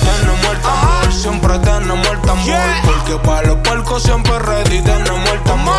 [0.00, 2.60] Tenemos el tambor, siempre tenemos el tambor.
[2.84, 5.74] Porque para los puercos siempre ready tenemos el tambor.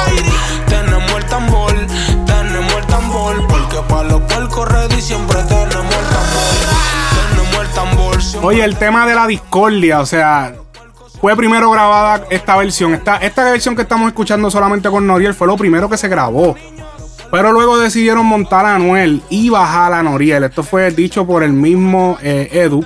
[0.68, 1.76] Tenemos el tambor,
[2.30, 3.48] tenemos el tambor.
[3.48, 5.40] Porque para los puercos ready siempre
[8.42, 10.56] Oye, el tema de la discordia, o sea,
[11.20, 12.94] fue primero grabada esta versión.
[12.94, 16.56] Esta, esta versión que estamos escuchando solamente con Noriel fue lo primero que se grabó.
[17.32, 20.46] Pero luego decidieron montar a Anuel y bajar a Noriel.
[20.46, 22.86] Esto fue dicho por el mismo eh, Edu.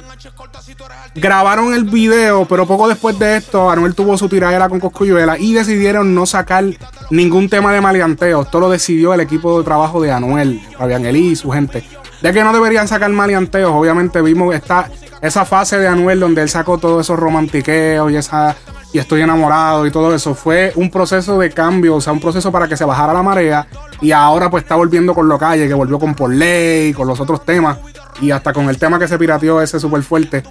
[1.15, 5.53] Grabaron el video, pero poco después de esto, Anuel tuvo su tiradera con Coscuyuela y
[5.53, 6.65] decidieron no sacar
[7.09, 8.43] ningún tema de maleanteo.
[8.43, 11.83] Esto lo decidió el equipo de trabajo de Anuel, Fabián Elí y su gente.
[12.21, 13.71] De que no deberían sacar maleanteos.
[13.71, 14.89] Obviamente vimos esta,
[15.21, 18.55] esa fase de Anuel donde él sacó todos esos romantiqueos y esa
[18.93, 20.35] y estoy enamorado y todo eso.
[20.35, 23.67] Fue un proceso de cambio, o sea, un proceso para que se bajara la marea.
[23.99, 27.19] Y ahora pues está volviendo con lo calle, que volvió con Por Ley, con los
[27.19, 27.79] otros temas.
[28.21, 30.43] Y hasta con el tema que se pirateó ese súper fuerte.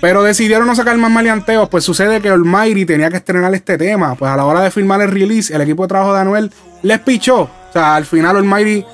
[0.00, 1.68] Pero decidieron no sacar más maleanteos.
[1.68, 4.14] Pues sucede que Almighty tenía que estrenar este tema.
[4.14, 6.98] Pues a la hora de firmar el release, el equipo de trabajo de Anuel les
[7.00, 7.42] pichó.
[7.42, 8.84] O sea, al final Almighty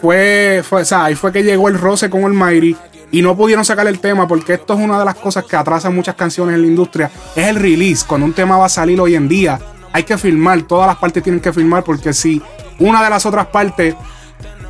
[0.00, 2.76] fue, fue, o sea, ahí fue que llegó el roce con Almighty
[3.12, 5.90] y no pudieron sacar el tema porque esto es una de las cosas que atrasa
[5.90, 7.10] muchas canciones en la industria.
[7.34, 8.04] Es el release.
[8.06, 9.58] Cuando un tema va a salir hoy en día,
[9.92, 10.62] hay que firmar.
[10.62, 12.40] Todas las partes tienen que firmar porque si
[12.78, 13.94] una de las otras partes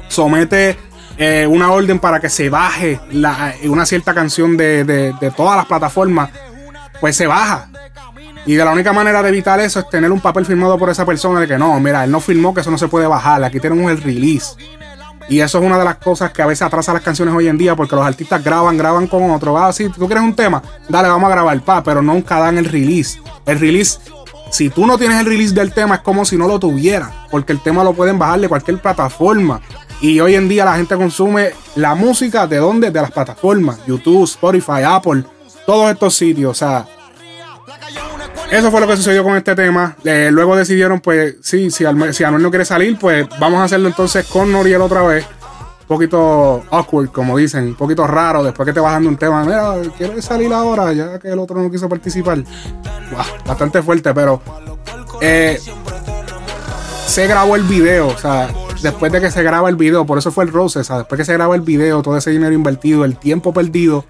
[0.09, 0.77] somete
[1.23, 6.31] eh, una orden para que se baje la- una cierta canción de, todas las plataformas,
[6.99, 7.69] pues se baja.
[8.47, 11.05] Y de la única manera de evitar eso es tener un papel firmado por esa
[11.05, 13.61] persona de que no, mira, él no firmó que eso no se puede bajar, aquí
[13.61, 14.55] tenemos el release.
[15.29, 17.59] Y eso es una de las cosas que a veces atrasa las canciones hoy en
[17.59, 19.59] día porque los artistas graban, graban con otro.
[19.59, 22.65] Ah, sí, tú quieres un tema, dale, vamos a grabar, pa, pero nunca dan el
[22.65, 23.21] release.
[23.45, 23.99] El release,
[24.51, 27.53] si tú no tienes el release del tema, es como si no lo tuvieras, porque
[27.53, 29.61] el tema lo pueden bajar de cualquier plataforma.
[30.01, 32.91] Y hoy en día la gente consume la música de dónde?
[32.91, 35.25] De las plataformas, YouTube, Spotify, Apple,
[35.67, 36.87] todos estos sitios, o sea.
[38.51, 39.95] Eso fue lo que sucedió con este tema.
[40.05, 43.65] Eh, luego decidieron, pues, sí, si, Alme- si Anuel no quiere salir, pues vamos a
[43.65, 45.25] hacerlo entonces con Noriel otra vez.
[45.83, 48.43] Un poquito awkward, como dicen, un poquito raro.
[48.43, 51.61] Después que te vas dando un tema, mira, quiero salir ahora, ya que el otro
[51.63, 52.43] no quiso participar.
[53.47, 54.41] Bastante fuerte, pero
[55.21, 55.61] eh,
[57.07, 58.49] se grabó el video, o sea,
[58.83, 61.25] después de que se graba el video, por eso fue el o sea, después que
[61.25, 64.05] se graba el video, todo ese dinero invertido, el tiempo perdido,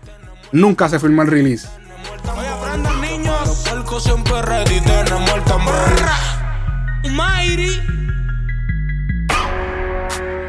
[0.52, 1.68] nunca se firmó el release.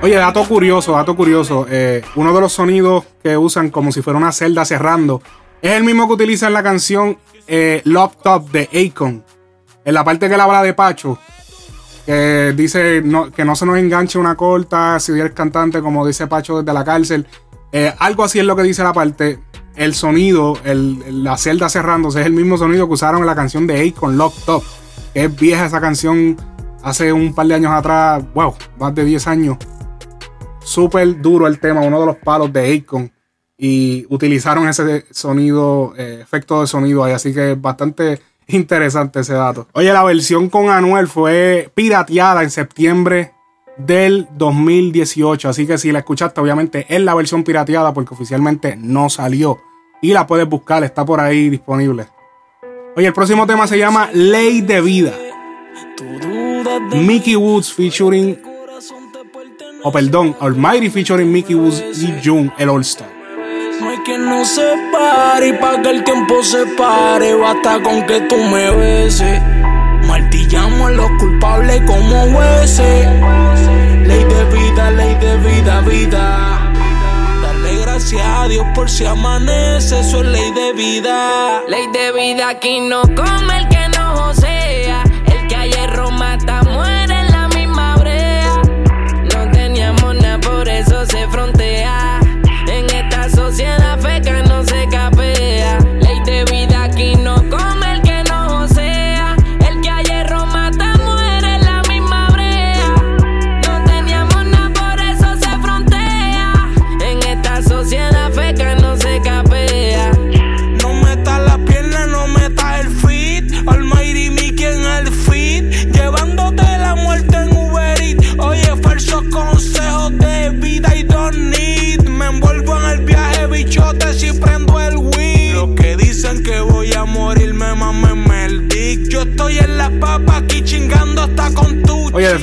[0.04, 1.68] Oye, dato curioso, dato curioso.
[1.70, 5.22] eh, uno de los sonidos que usan como si fuera una celda cerrando
[5.62, 9.24] Es el mismo que utiliza en la canción eh, Love Top de Akon.
[9.86, 11.20] En la parte que él habla de Pacho,
[12.56, 13.04] dice
[13.36, 16.84] que no se nos enganche una corta si el cantante, como dice Pacho desde la
[16.84, 17.28] cárcel.
[17.72, 19.40] Eh, algo así es lo que dice la parte.
[19.76, 23.88] El sonido, la celda cerrándose, es el mismo sonido que usaron en la canción de
[23.88, 24.64] Akon, Lock Top.
[25.14, 26.36] Que es vieja esa canción
[26.84, 29.58] hace un par de años atrás, wow, más de 10 años.
[30.64, 33.12] Súper duro el tema, uno de los palos de Akon.
[33.58, 37.14] Y utilizaron ese sonido, eh, efecto de sonido ahí.
[37.14, 39.68] Así que bastante interesante ese dato.
[39.74, 43.34] Oye, la versión con Anuel fue pirateada en septiembre
[43.78, 45.50] del 2018.
[45.50, 49.60] Así que si la escuchaste, obviamente es la versión pirateada porque oficialmente no salió.
[50.02, 52.08] Y la puedes buscar, está por ahí disponible.
[52.96, 55.14] Oye, el próximo tema se llama Ley de Vida.
[56.94, 58.42] Mickey Woods featuring.
[59.84, 63.21] O perdón, Almighty featuring Mickey Woods y June, el All Star.
[64.12, 68.36] Que no se pare y para que el tiempo se pare, basta con que tú
[68.36, 69.42] me beses.
[70.06, 73.08] Martillamos a los culpables como jueces.
[74.06, 76.74] Ley de vida, ley de vida, vida.
[77.42, 81.64] Darle gracias a Dios por si amanece, eso es ley de vida.
[81.70, 83.81] Ley de vida, aquí no come el que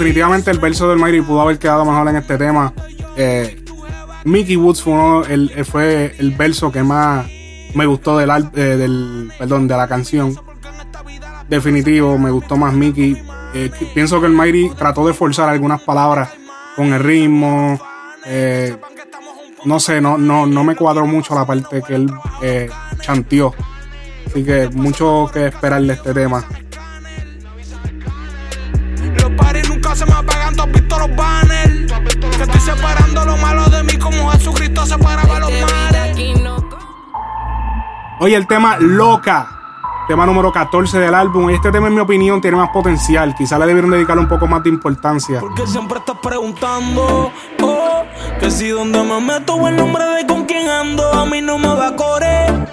[0.08, 2.72] definitivamente el verso del Mayri pudo haber quedado mejor en este tema.
[3.16, 3.62] Eh,
[4.24, 7.26] Mickey Woods fue, uno- el, eh, fue el verso que más
[7.74, 10.34] me gustó del, eh, del perdón, de la canción.
[11.48, 13.22] Definitivo, me gustó más Mickey.
[13.54, 16.30] Eh, pienso que el Mayri trató de forzar algunas palabras
[16.74, 17.78] con el ritmo.
[18.26, 18.76] eh,
[19.64, 22.10] no sé, no, no, no me cuadró mucho la parte que él
[23.00, 23.54] chanteó.
[24.26, 26.44] Así que mucho que esperar de este tema.
[29.98, 31.92] Se me apagan, tú has visto los banners.
[32.36, 36.78] Que estoy separando lo malo de mí como Jesucristo separaba los no come.
[38.20, 39.48] Oye, el tema Loca,
[40.06, 41.50] tema número 14 del álbum.
[41.50, 43.34] Este tema, en mi opinión, tiene más potencial.
[43.34, 45.40] Quizá le debieron dedicar un poco más de importancia.
[45.40, 48.02] Porque siempre estás preguntando, oh,
[48.38, 51.58] que si donde me meto o el nombre de con quién ando, a mí no
[51.58, 52.68] me va a correr.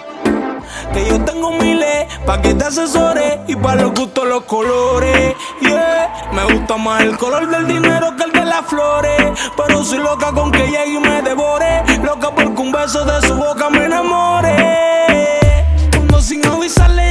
[0.93, 1.74] Que yo tengo miles
[2.25, 5.35] pa' que te asesore y pa' los gustos los colores.
[5.61, 9.39] Yeah, me gusta más el color del dinero que el de las flores.
[9.55, 11.83] Pero soy loca con que llegue y me devore.
[12.03, 15.65] Loca porque un beso de su boca me enamore.
[15.91, 17.04] Cuando sin avisar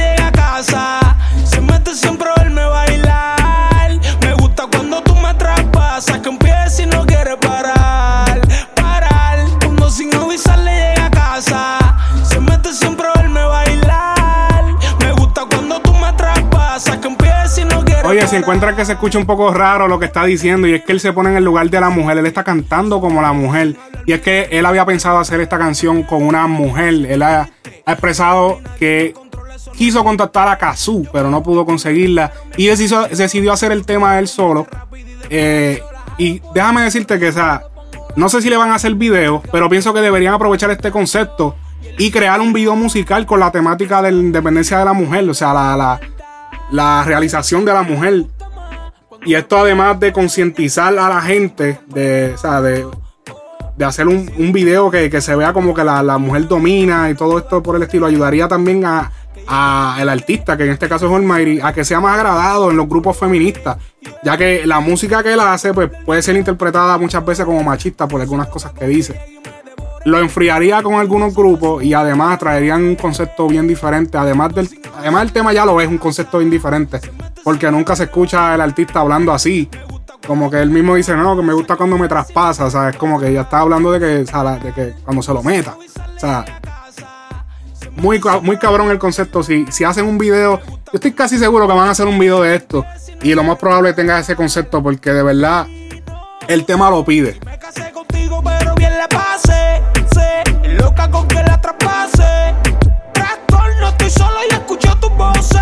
[18.35, 18.43] parar.
[18.43, 20.99] encuentran que se escucha un poco raro lo que está diciendo, y es que él
[20.99, 23.75] se pone en el lugar de la mujer, él está cantando como la mujer.
[24.05, 26.93] Y es que él había pensado hacer esta canción con una mujer.
[27.07, 27.49] Él ha,
[27.87, 29.13] expresado que
[29.75, 32.31] quiso contactar a Kazoo, pero no pudo conseguirla.
[32.57, 34.67] Y decidió, hacer el tema él solo.
[35.29, 35.81] Eh,
[36.17, 37.63] y déjame decirte que, o sea,
[38.15, 41.55] no sé si le van a hacer video, pero pienso que deberían aprovechar este concepto
[41.97, 45.33] y crear un video musical con la temática de la independencia de la mujer, o
[45.33, 45.99] sea, la,
[46.71, 48.25] la realización de la mujer.
[49.25, 52.85] Y esto además de concientizar a la gente, de, o sea, de,
[53.75, 57.09] de hacer un, un video que, que se vea como que la, la mujer domina
[57.09, 59.11] y todo esto por el estilo, ayudaría también a,
[59.47, 62.77] a el artista, que en este caso es Almighty, a que sea más agradado en
[62.77, 63.77] los grupos feministas,
[64.23, 68.07] ya que la música que él hace pues, puede ser interpretada muchas veces como machista
[68.07, 69.19] por algunas cosas que dice.
[70.05, 74.17] Lo enfriaría con algunos grupos y además traerían un concepto bien diferente.
[74.17, 76.99] Además del, además el tema ya lo es un concepto bien diferente,
[77.43, 79.67] porque nunca se escucha el artista hablando así.
[80.27, 82.97] Como que él mismo dice, no, que me gusta cuando me traspasa, o sea, es
[82.97, 85.75] como que ya está hablando de que, de que cuando se lo meta.
[86.15, 86.45] O sea,
[87.95, 89.41] muy, muy cabrón el concepto.
[89.43, 92.41] Si, si hacen un video, yo estoy casi seguro que van a hacer un video
[92.41, 92.85] de esto.
[93.23, 95.67] Y lo más probable es tenga ese concepto, porque de verdad
[96.47, 97.39] el tema lo pide.
[100.75, 102.53] Loca con que la traspase.
[103.13, 105.61] Trastorno, estoy solo y escucho tus voces.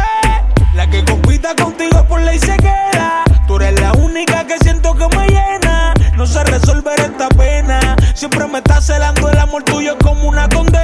[0.73, 3.23] La que compita contigo por ley se queda.
[3.47, 5.93] Tú eres la única que siento que me llena.
[6.17, 7.95] No sé resolver esta pena.
[8.13, 10.83] Siempre me estás celando el amor tuyo como una condena.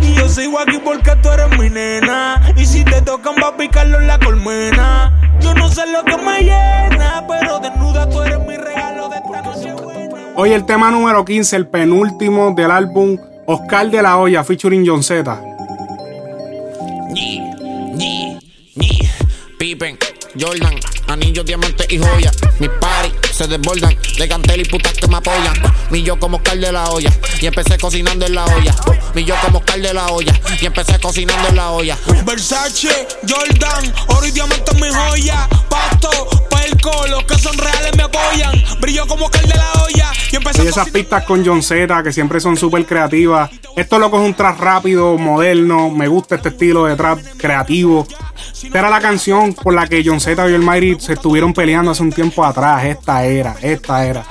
[0.00, 2.40] Y yo sigo aquí porque tú eres mi nena.
[2.56, 5.12] Y si te tocan va a picarlo en la colmena.
[5.40, 9.42] Yo no sé lo que me llena, pero desnuda tú eres mi regalo de esta
[9.42, 10.16] noche buena.
[10.36, 15.02] Hoy el tema número 15, el penúltimo del álbum Oscar de la Hoya featuring John
[15.02, 15.22] Z.
[17.10, 17.40] Ni,
[17.92, 18.38] ni,
[18.74, 18.98] ni.
[19.58, 19.98] Pippen,
[20.40, 20.74] Jordan,
[21.08, 22.34] anillos, diamantes y joyas.
[22.58, 25.54] Mis paris se desbordan de cantel y putas que me apoyan.
[25.90, 28.74] Mi yo como Oscar de la olla y empecé cocinando en la olla.
[29.14, 31.98] Mi yo como Oscar de la olla y empecé cocinando en la olla.
[32.24, 35.48] Versace, Jordan, oro y diamante en mi joya.
[35.68, 36.10] Pasto,
[36.48, 38.64] perco, los que son reales me apoyan.
[38.80, 40.03] Brillo como cal de la olla
[40.62, 43.50] Y esas pistas con John Z que siempre son súper creativas.
[43.76, 45.90] Esto loco es un trap rápido, moderno.
[45.90, 48.06] Me gusta este estilo de trap creativo.
[48.62, 51.90] Esta era la canción por la que John Z y el Mighty se estuvieron peleando
[51.90, 52.84] hace un tiempo atrás.
[52.84, 54.24] Esta era, esta era.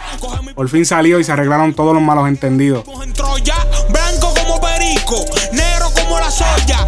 [0.56, 2.84] Por fin salió y se arreglaron todos los malos entendidos.
[2.86, 6.86] Blanco como perico, negro como la soya.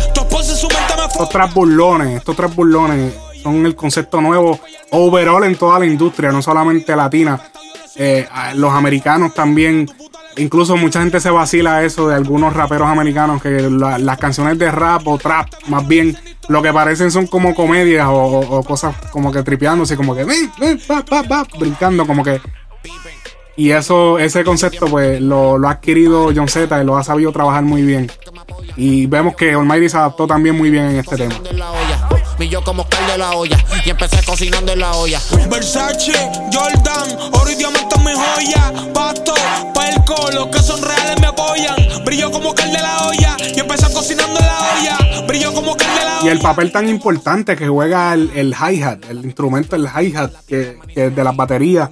[1.16, 4.60] Estos trap burlones, estos trap burlones son el concepto nuevo
[4.92, 7.40] overall en toda la industria, no solamente latina.
[7.98, 9.90] Eh, los americanos también,
[10.38, 14.70] incluso mucha gente se vacila eso de algunos raperos americanos que la- las canciones de
[14.72, 16.18] rap o trap, más bien,
[16.50, 20.78] lo que parecen son como comedias o, cosas como que tripeándose, como que "Eh, eh,
[20.88, 21.04] pa",
[21.58, 22.42] brincando, como que.
[23.58, 27.32] Y eso, ese concepto, pues lo, lo ha adquirido John Z y lo ha sabido
[27.32, 28.12] trabajar muy bien.
[28.76, 31.36] Y vemos que Almighty se adaptó también muy bien en este tema.
[32.38, 35.20] Mi yo como Oscar de la olla y empecé cocinando en la olla.
[35.50, 36.14] Versace,
[36.52, 38.74] Jordan, oro y diamante en mi joya.
[38.94, 39.34] Pasto,
[39.74, 41.76] perco, los que son reales me apoyan.
[42.04, 45.26] Brillo como cal de la olla y empecé cocinando en la olla.
[45.28, 46.26] Brillo como cal de la olla.
[46.26, 50.78] Y el papel tan importante que juega el, el hi-hat, el instrumento, el hi-hat que,
[50.94, 51.90] que de las baterías,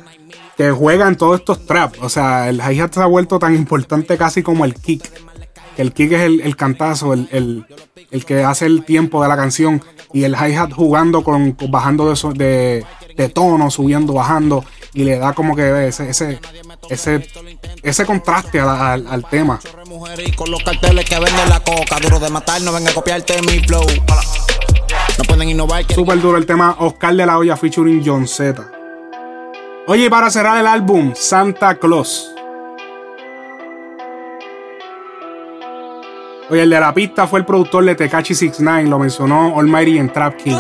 [0.58, 2.00] que juega en todos estos traps.
[2.02, 5.10] O sea, el hi-hat se ha vuelto tan importante casi como el kick.
[5.76, 7.66] Que el kick es el, el cantazo, el, el-
[8.12, 9.82] el que hace el tiempo de la canción.
[10.14, 12.86] Y el hi-hat jugando con, con- bajando de, de,
[13.18, 14.64] de tono, subiendo, bajando.
[14.94, 16.40] Y le da como que ese, ese,
[16.90, 17.28] ese,
[17.82, 19.60] ese contraste al, al tema.
[25.18, 25.86] No pueden innovar.
[25.92, 28.64] Súper duro el tema Oscar de la Hoya featuring John Z.
[29.88, 32.33] Oye, y para cerrar el álbum, Santa Claus.
[36.50, 40.12] Oye, el de la pista fue el productor de Tekashi 69, lo mencionó Almighty en
[40.12, 40.56] Trap King.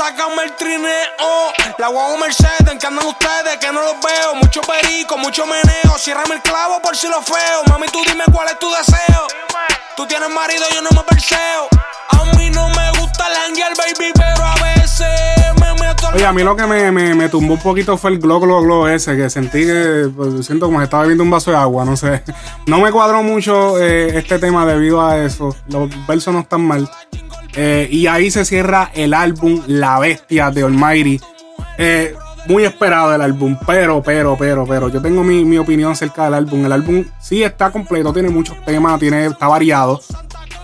[0.00, 1.52] Sácame el trineo.
[1.76, 3.58] La guagua Mercedes, ¿en qué andan ustedes?
[3.60, 4.34] Que no los veo.
[4.36, 5.98] Mucho perico, mucho meneo.
[5.98, 7.58] Ciérrame el clavo por si lo feo.
[7.68, 9.26] Mami, tú dime cuál es tu deseo.
[9.96, 11.68] Tú tienes marido, yo no me perseo.
[12.08, 15.40] A mí no me gusta el hanguear, baby, pero a veces
[16.12, 18.62] Oye, a mí lo que me, me, me tumbó un poquito fue el glow, glow,
[18.62, 21.84] glow ese, que sentí que pues, siento como que estaba bebiendo un vaso de agua,
[21.84, 22.22] no sé.
[22.66, 25.54] No me cuadró mucho eh, este tema debido a eso.
[25.68, 26.90] Los versos no están mal.
[27.54, 31.20] Eh, y ahí se cierra el álbum La Bestia de Almighty.
[31.78, 32.14] Eh,
[32.46, 36.34] muy esperado el álbum, pero, pero, pero, pero, yo tengo mi, mi opinión acerca del
[36.34, 36.64] álbum.
[36.64, 40.00] El álbum sí está completo, tiene muchos temas, tiene, está variado.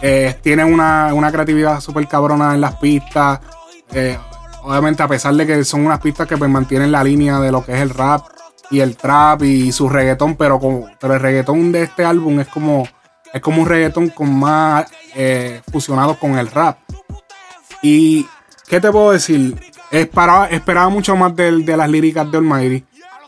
[0.03, 3.41] Eh, tiene una, una creatividad súper cabrona en las pistas.
[4.63, 7.65] Obviamente, a pesar de que son unas pistas que pues, mantienen la línea de lo
[7.65, 8.23] que es el rap
[8.71, 12.49] y el trap y su reggaetón, pero, como, pero el reggaetón de este álbum es
[12.49, 12.87] como,
[13.37, 16.79] es como un reggaetón con más eh, fusionado con el rap.
[17.83, 18.27] Y,
[18.67, 19.61] ¿qué te puedo decir?
[19.91, 22.85] Esperaba, mucho más de, las líricas de Almighty.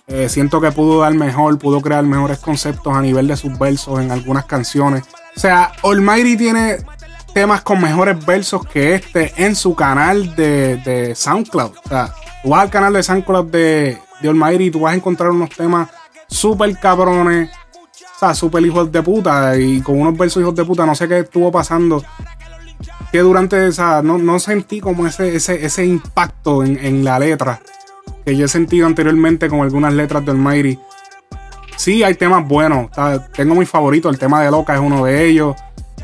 [0.07, 4.01] Eh, siento que pudo dar mejor, pudo crear mejores conceptos a nivel de sus versos
[4.01, 5.05] en algunas canciones.
[5.37, 6.79] O sea, Almighty tiene
[7.35, 11.73] temas con mejores versos que este en su canal de, SoundCloud.
[11.85, 15.31] O sea, tú vas al canal de SoundCloud de, de y tú vas a encontrar
[15.33, 15.91] unos temas
[16.29, 17.51] súper cabrones.
[18.19, 19.57] O sea, súper hijos de puta.
[19.57, 20.85] Y con unos versos hijos de puta.
[20.85, 22.03] No sé qué estuvo pasando.
[23.13, 24.03] Que durante esa.
[24.03, 27.61] No, no sentí como ese, ese, ese impacto en, en la letra.
[28.25, 30.79] Que yo he sentido anteriormente con algunas letras de Almighty.
[31.77, 32.91] Sí, hay temas buenos.
[33.35, 34.09] Tengo mi favorito.
[34.09, 35.55] El tema de Loca es uno de ellos.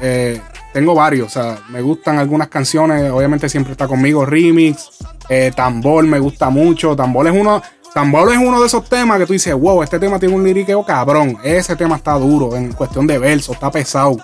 [0.01, 0.41] Eh,
[0.73, 1.27] tengo varios.
[1.27, 3.11] O sea, me gustan algunas canciones.
[3.11, 4.25] Obviamente siempre está conmigo.
[4.25, 4.91] Remix.
[5.29, 6.95] Eh, tambor me gusta mucho.
[6.95, 7.61] Tambor es uno.
[7.95, 10.85] Tambor es uno de esos temas que tú dices, wow, este tema tiene un liriqueo
[10.85, 11.39] cabrón.
[11.45, 14.17] Ese tema está duro en cuestión de verso, está pesado.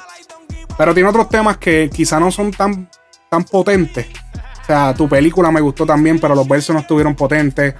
[0.76, 2.90] Pero tiene otros temas que quizá no son tan,
[3.28, 4.08] tan potentes.
[4.62, 7.76] O sea, tu película me gustó también, pero los versos no estuvieron potentes.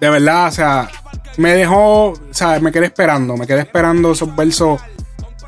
[0.00, 0.90] De verdad, o sea,
[1.36, 4.80] me dejó, o sea, me quedé esperando, me quedé esperando esos versos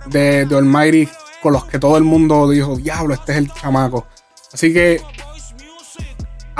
[0.06, 1.08] de, de Almighty
[1.42, 4.06] con los que todo el mundo dijo, diablo, este es el chamaco.
[4.52, 5.00] Así que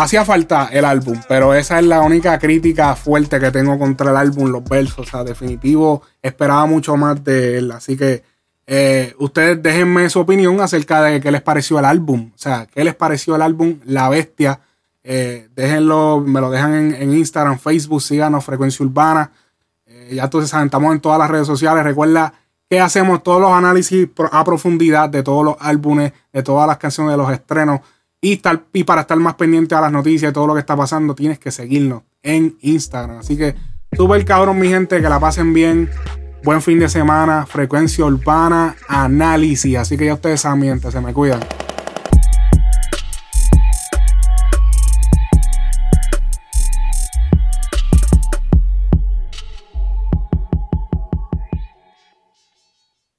[0.03, 4.17] hacía falta el álbum, pero esa es la única crítica fuerte que tengo contra el
[4.17, 5.07] álbum, los versos.
[5.07, 7.71] O sea, definitivo, esperaba mucho más de él.
[7.73, 8.23] Así que
[8.67, 12.31] eh, ustedes déjenme su opinión acerca de qué les pareció el álbum.
[12.35, 14.61] O sea, qué les pareció el álbum La Bestia.
[15.05, 19.33] Eh, déjenlo, me lo dejan en, Instagram, Facebook, síganos, Frecuencia Urbana.
[19.87, 21.85] Eh, ya saben, estamos en todas las redes sociales.
[21.85, 22.33] Recuerda
[22.69, 27.13] que hacemos todos los análisis a profundidad de todos los álbumes, de todas las canciones,
[27.13, 27.81] de los estrenos.
[28.25, 31.41] Y, para estar más pendiente a las noticias y todo lo que está pasando, tienes
[31.41, 33.19] que seguirnos en Instagram.
[33.19, 33.57] Así que,
[33.91, 35.91] súper cabrón, mi gente, que la pasen bien.
[36.45, 39.77] Buen fin de semana, frecuencia urbana, análisis.
[39.77, 41.41] Así que ya ustedes saben, se me cuidan.